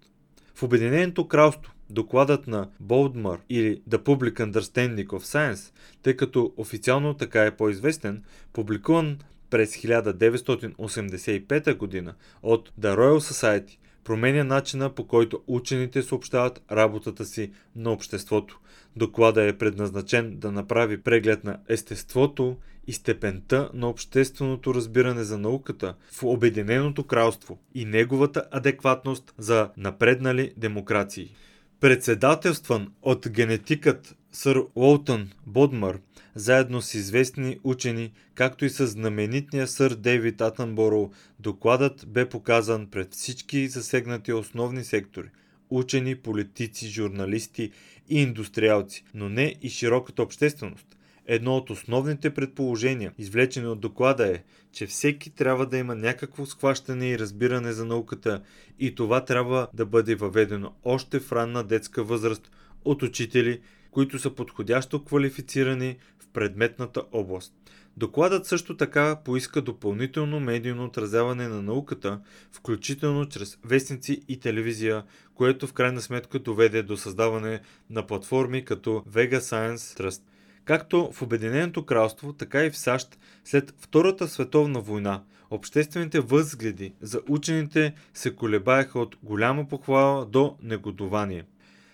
В 0.54 0.62
Обединеното 0.62 1.28
кралство 1.28 1.72
докладът 1.90 2.46
на 2.46 2.68
Болдмър 2.80 3.38
или 3.48 3.82
The 3.90 3.98
Public 3.98 4.32
Understanding 4.32 5.06
of 5.06 5.20
Science, 5.20 5.72
тъй 6.02 6.16
като 6.16 6.52
официално 6.56 7.14
така 7.14 7.44
е 7.44 7.56
по-известен, 7.56 8.22
публикуван 8.52 9.18
през 9.50 9.76
1985 9.76 12.04
г. 12.04 12.14
от 12.42 12.72
The 12.80 12.96
Royal 12.96 13.18
Society, 13.18 13.76
променя 14.04 14.44
начина 14.44 14.90
по 14.94 15.06
който 15.06 15.42
учените 15.46 16.02
съобщават 16.02 16.62
работата 16.72 17.24
си 17.24 17.52
на 17.76 17.90
обществото. 17.90 18.60
Доклада 18.96 19.44
е 19.44 19.58
предназначен 19.58 20.38
да 20.38 20.52
направи 20.52 21.02
преглед 21.02 21.44
на 21.44 21.58
естеството 21.68 22.56
и 22.86 22.92
степента 22.92 23.70
на 23.74 23.88
общественото 23.88 24.74
разбиране 24.74 25.24
за 25.24 25.38
науката 25.38 25.94
в 26.12 26.22
Обединеното 26.22 27.04
кралство 27.04 27.58
и 27.74 27.84
неговата 27.84 28.44
адекватност 28.50 29.34
за 29.38 29.70
напреднали 29.76 30.52
демокрации. 30.56 31.34
Председателстван 31.80 32.92
от 33.02 33.28
генетикът 33.28 34.16
сър 34.32 34.62
Уолтън 34.74 35.30
Бодмър, 35.46 35.98
заедно 36.34 36.82
с 36.82 36.94
известни 36.94 37.58
учени, 37.64 38.12
както 38.34 38.64
и 38.64 38.70
с 38.70 38.86
знаменитния 38.86 39.68
сър 39.68 39.94
Дейвид 39.94 40.40
Атънборо, 40.40 41.10
докладът 41.40 42.04
бе 42.08 42.28
показан 42.28 42.86
пред 42.86 43.14
всички 43.14 43.68
засегнати 43.68 44.32
основни 44.32 44.84
сектори– 44.84 45.28
учени, 45.70 46.16
политици, 46.16 46.88
журналисти 46.88 47.70
и 48.08 48.22
индустриалци, 48.22 49.04
но 49.14 49.28
не 49.28 49.54
и 49.62 49.70
широката 49.70 50.22
общественост. 50.22 50.96
Едно 51.26 51.56
от 51.56 51.70
основните 51.70 52.34
предположения, 52.34 53.12
извлечени 53.18 53.66
от 53.66 53.80
доклада 53.80 54.34
е, 54.34 54.42
че 54.72 54.86
всеки 54.86 55.30
трябва 55.30 55.66
да 55.66 55.76
има 55.76 55.94
някакво 55.94 56.46
схващане 56.46 57.08
и 57.08 57.18
разбиране 57.18 57.72
за 57.72 57.84
науката 57.84 58.42
и 58.78 58.94
това 58.94 59.24
трябва 59.24 59.68
да 59.74 59.86
бъде 59.86 60.14
въведено 60.14 60.72
още 60.84 61.20
в 61.20 61.32
ранна 61.32 61.64
детска 61.64 62.04
възраст 62.04 62.50
от 62.84 63.02
учители, 63.02 63.60
които 63.90 64.18
са 64.18 64.34
подходящо 64.34 65.04
квалифицирани 65.04 65.96
предметната 66.32 67.02
област. 67.12 67.52
Докладът 67.96 68.46
също 68.46 68.76
така 68.76 69.16
поиска 69.24 69.62
допълнително 69.62 70.40
медийно 70.40 70.84
отразяване 70.84 71.48
на 71.48 71.62
науката, 71.62 72.20
включително 72.52 73.28
чрез 73.28 73.58
вестници 73.64 74.22
и 74.28 74.40
телевизия, 74.40 75.04
което 75.34 75.66
в 75.66 75.72
крайна 75.72 76.00
сметка 76.00 76.38
доведе 76.38 76.82
до 76.82 76.96
създаване 76.96 77.60
на 77.90 78.06
платформи 78.06 78.64
като 78.64 78.90
Vega 78.90 79.38
Science 79.38 80.00
Trust. 80.00 80.22
Както 80.64 81.12
в 81.12 81.22
Обединеното 81.22 81.86
кралство, 81.86 82.32
така 82.32 82.64
и 82.64 82.70
в 82.70 82.78
САЩ 82.78 83.18
след 83.44 83.74
Втората 83.78 84.28
световна 84.28 84.80
война, 84.80 85.22
обществените 85.50 86.20
възгледи 86.20 86.94
за 87.00 87.20
учените 87.28 87.94
се 88.14 88.34
колебаеха 88.34 88.98
от 88.98 89.16
голяма 89.22 89.68
похвала 89.68 90.26
до 90.26 90.56
негодование. 90.62 91.44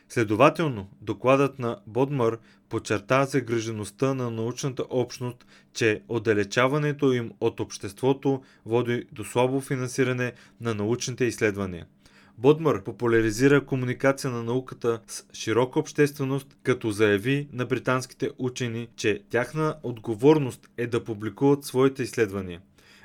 Следователно, 0.09 0.88
докладът 1.01 1.59
на 1.59 1.79
Бодмър 1.87 2.38
подчерта 2.69 3.25
загрижеността 3.25 4.14
на 4.14 4.31
научната 4.31 4.85
общност, 4.90 5.47
че 5.75 6.03
отдалечаването 6.09 7.12
им 7.12 7.33
от 7.40 7.61
обществото 7.61 8.42
води 8.66 9.05
до 9.12 9.25
слабо 9.25 9.61
финансиране 9.61 10.33
на 10.61 10.75
научните 10.75 11.25
изследвания. 11.25 11.87
Бодмър 12.38 12.83
популяризира 12.83 13.66
комуникация 13.66 14.31
на 14.31 14.42
науката 14.42 15.01
с 15.07 15.25
широка 15.33 15.79
общественост, 15.79 16.57
като 16.62 16.90
заяви 16.90 17.49
на 17.53 17.66
британските 17.66 18.31
учени, 18.38 18.88
че 18.97 19.23
тяхна 19.31 19.77
отговорност 19.83 20.69
е 20.77 20.87
да 20.87 21.05
публикуват 21.05 21.64
своите 21.64 22.03
изследвания. 22.03 22.61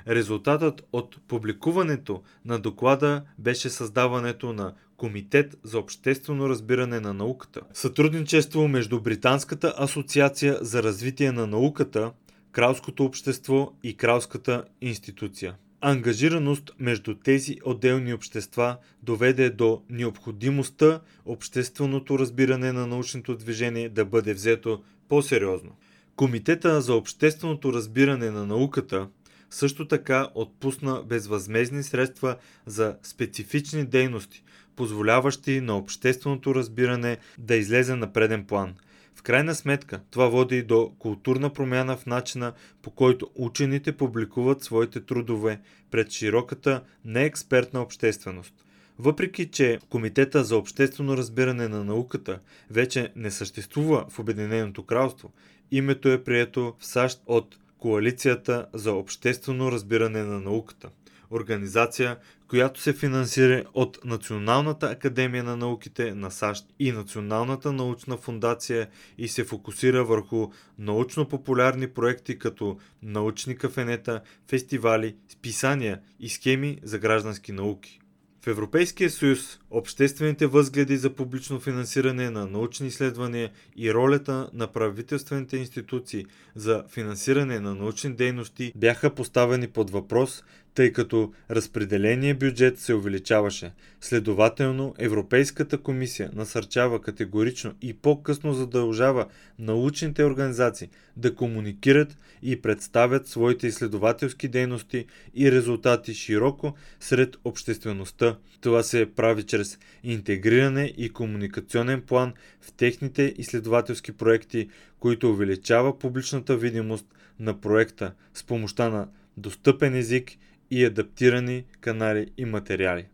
Резултатът 0.08 0.88
от 0.92 1.18
публикуването 1.28 2.22
на 2.44 2.58
доклада 2.58 3.22
беше 3.38 3.70
създаването 3.70 4.52
на 4.52 4.74
Комитет 5.02 5.56
за 5.64 5.78
обществено 5.78 6.48
разбиране 6.48 7.00
на 7.00 7.14
науката. 7.14 7.60
Сътрудничество 7.74 8.68
между 8.68 9.00
Британската 9.00 9.74
асоциация 9.78 10.58
за 10.60 10.82
развитие 10.82 11.32
на 11.32 11.46
науката, 11.46 12.12
Кралското 12.52 13.04
общество 13.04 13.72
и 13.82 13.96
Кралската 13.96 14.64
институция. 14.80 15.54
Ангажираност 15.80 16.70
между 16.78 17.14
тези 17.14 17.56
отделни 17.64 18.14
общества 18.14 18.76
доведе 19.02 19.50
до 19.50 19.82
необходимостта 19.90 21.00
общественото 21.26 22.18
разбиране 22.18 22.72
на 22.72 22.86
научното 22.86 23.36
движение 23.36 23.88
да 23.88 24.04
бъде 24.04 24.34
взето 24.34 24.82
по-сериозно. 25.08 25.70
Комитета 26.16 26.80
за 26.80 26.94
общественото 26.94 27.72
разбиране 27.72 28.30
на 28.30 28.46
науката 28.46 29.08
също 29.52 29.88
така 29.88 30.28
отпусна 30.34 31.02
безвъзмезни 31.06 31.82
средства 31.82 32.36
за 32.66 32.96
специфични 33.02 33.84
дейности, 33.84 34.42
позволяващи 34.76 35.60
на 35.60 35.76
общественото 35.76 36.54
разбиране 36.54 37.18
да 37.38 37.56
излезе 37.56 37.96
на 37.96 38.12
преден 38.12 38.44
план. 38.44 38.74
В 39.14 39.22
крайна 39.22 39.54
сметка, 39.54 40.00
това 40.10 40.28
води 40.28 40.62
до 40.62 40.92
културна 40.98 41.52
промяна 41.52 41.96
в 41.96 42.06
начина 42.06 42.52
по 42.82 42.90
който 42.90 43.30
учените 43.34 43.92
публикуват 43.96 44.62
своите 44.62 45.00
трудове 45.00 45.60
пред 45.90 46.10
широката 46.10 46.82
неекспертна 47.04 47.82
общественост. 47.82 48.54
Въпреки, 48.98 49.50
че 49.50 49.78
Комитета 49.88 50.44
за 50.44 50.56
обществено 50.56 51.16
разбиране 51.16 51.68
на 51.68 51.84
науката 51.84 52.38
вече 52.70 53.12
не 53.16 53.30
съществува 53.30 54.06
в 54.08 54.18
Обединеното 54.18 54.82
кралство, 54.82 55.32
името 55.70 56.08
е 56.08 56.24
прието 56.24 56.74
в 56.78 56.86
САЩ 56.86 57.22
от 57.26 57.58
Коалицията 57.82 58.66
за 58.74 58.92
обществено 58.92 59.72
разбиране 59.72 60.22
на 60.22 60.40
науката. 60.40 60.88
Организация, 61.30 62.16
която 62.48 62.80
се 62.80 62.92
финансира 62.92 63.64
от 63.74 63.98
Националната 64.04 64.86
академия 64.86 65.44
на 65.44 65.56
науките 65.56 66.14
на 66.14 66.30
САЩ 66.30 66.66
и 66.78 66.92
Националната 66.92 67.72
научна 67.72 68.16
фундация 68.16 68.88
и 69.18 69.28
се 69.28 69.44
фокусира 69.44 70.04
върху 70.04 70.48
научно-популярни 70.78 71.86
проекти 71.86 72.38
като 72.38 72.78
научни 73.02 73.56
кафенета, 73.56 74.20
фестивали, 74.48 75.16
списания 75.28 76.00
и 76.20 76.28
схеми 76.28 76.78
за 76.82 76.98
граждански 76.98 77.52
науки. 77.52 78.01
В 78.44 78.46
Европейския 78.46 79.10
съюз 79.10 79.58
обществените 79.70 80.46
възгледи 80.46 80.96
за 80.96 81.10
публично 81.10 81.60
финансиране 81.60 82.30
на 82.30 82.46
научни 82.46 82.86
изследвания 82.86 83.50
и 83.76 83.94
ролята 83.94 84.50
на 84.52 84.66
правителствените 84.66 85.56
институции 85.56 86.26
за 86.54 86.84
финансиране 86.88 87.60
на 87.60 87.74
научни 87.74 88.14
дейности 88.14 88.72
бяха 88.76 89.14
поставени 89.14 89.68
под 89.68 89.90
въпрос 89.90 90.44
тъй 90.74 90.92
като 90.92 91.32
разпределение 91.50 92.34
бюджет 92.34 92.78
се 92.78 92.94
увеличаваше. 92.94 93.72
Следователно, 94.00 94.94
Европейската 94.98 95.78
комисия 95.78 96.30
насърчава 96.34 97.00
категорично 97.00 97.74
и 97.82 97.94
по-късно 97.94 98.54
задължава 98.54 99.26
научните 99.58 100.24
организации 100.24 100.88
да 101.16 101.34
комуникират 101.34 102.16
и 102.42 102.62
представят 102.62 103.28
своите 103.28 103.66
изследователски 103.66 104.48
дейности 104.48 105.06
и 105.34 105.52
резултати 105.52 106.14
широко 106.14 106.74
сред 107.00 107.36
обществеността. 107.44 108.36
Това 108.60 108.82
се 108.82 109.08
прави 109.16 109.42
чрез 109.42 109.78
интегриране 110.04 110.92
и 110.96 111.10
комуникационен 111.10 112.02
план 112.02 112.32
в 112.60 112.72
техните 112.72 113.34
изследователски 113.38 114.12
проекти, 114.12 114.68
които 115.00 115.30
увеличава 115.30 115.98
публичната 115.98 116.56
видимост 116.56 117.06
на 117.40 117.60
проекта 117.60 118.12
с 118.34 118.44
помощта 118.44 118.88
на 118.88 119.08
достъпен 119.36 119.94
език 119.94 120.32
и 120.72 120.84
адаптирани 120.84 121.64
канали 121.80 122.26
и 122.38 122.44
материали. 122.44 123.06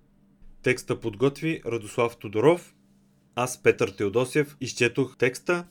Текста 0.63 1.01
подготви 1.01 1.63
Радослав 1.67 2.17
Тодоров. 2.17 2.75
Аз, 3.35 3.63
Петър 3.63 3.89
Теодосев, 3.89 4.57
изчетох 4.61 5.17
текста. 5.17 5.67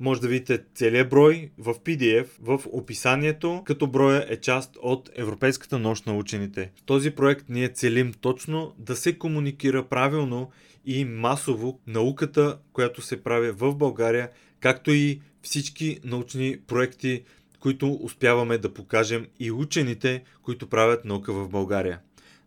Може 0.00 0.20
да 0.20 0.28
видите 0.28 0.64
целият 0.74 1.08
брой 1.08 1.50
в 1.58 1.74
PDF 1.74 2.26
в 2.40 2.60
описанието, 2.72 3.62
като 3.66 3.86
броя 3.86 4.26
е 4.28 4.36
част 4.36 4.76
от 4.82 5.10
Европейската 5.14 5.78
нощ 5.78 6.06
на 6.06 6.16
учените. 6.16 6.70
В 6.76 6.82
този 6.82 7.10
проект 7.10 7.44
ние 7.48 7.68
целим 7.68 8.12
точно 8.20 8.74
да 8.78 8.96
се 8.96 9.18
комуникира 9.18 9.88
правилно 9.88 10.50
и 10.84 11.04
масово 11.04 11.80
науката, 11.86 12.58
която 12.72 13.02
се 13.02 13.22
прави 13.22 13.50
в 13.50 13.74
България, 13.74 14.30
както 14.60 14.90
и 14.90 15.20
всички 15.42 16.00
научни 16.04 16.58
проекти, 16.66 17.24
които 17.60 17.92
успяваме 17.92 18.58
да 18.58 18.74
покажем 18.74 19.26
и 19.40 19.50
учените, 19.50 20.22
които 20.42 20.68
правят 20.68 21.04
наука 21.04 21.32
в 21.32 21.48
България. 21.48 22.00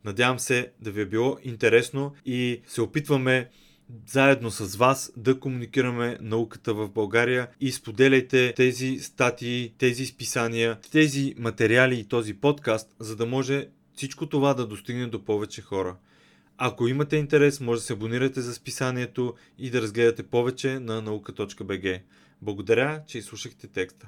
Надявам 0.05 0.39
се 0.39 0.71
да 0.81 0.91
ви 0.91 1.01
е 1.01 1.05
било 1.05 1.37
интересно 1.43 2.13
и 2.25 2.61
се 2.67 2.81
опитваме 2.81 3.49
заедно 4.07 4.51
с 4.51 4.75
вас 4.75 5.11
да 5.17 5.39
комуникираме 5.39 6.17
науката 6.21 6.73
в 6.73 6.89
България 6.89 7.47
и 7.61 7.71
споделяйте 7.71 8.53
тези 8.55 8.99
статии, 8.99 9.73
тези 9.77 10.05
списания, 10.05 10.77
тези 10.91 11.35
материали 11.37 11.99
и 11.99 12.07
този 12.07 12.33
подкаст, 12.33 12.95
за 12.99 13.15
да 13.15 13.25
може 13.25 13.67
всичко 13.95 14.25
това 14.25 14.53
да 14.53 14.67
достигне 14.67 15.07
до 15.07 15.25
повече 15.25 15.61
хора. 15.61 15.95
Ако 16.57 16.87
имате 16.87 17.17
интерес, 17.17 17.59
може 17.59 17.79
да 17.79 17.85
се 17.85 17.93
абонирате 17.93 18.41
за 18.41 18.53
списанието 18.53 19.33
и 19.57 19.69
да 19.69 19.81
разгледате 19.81 20.23
повече 20.23 20.79
на 20.79 21.01
наука.bg. 21.01 22.01
Благодаря, 22.41 23.03
че 23.07 23.17
изслушахте 23.17 23.67
текста. 23.67 24.07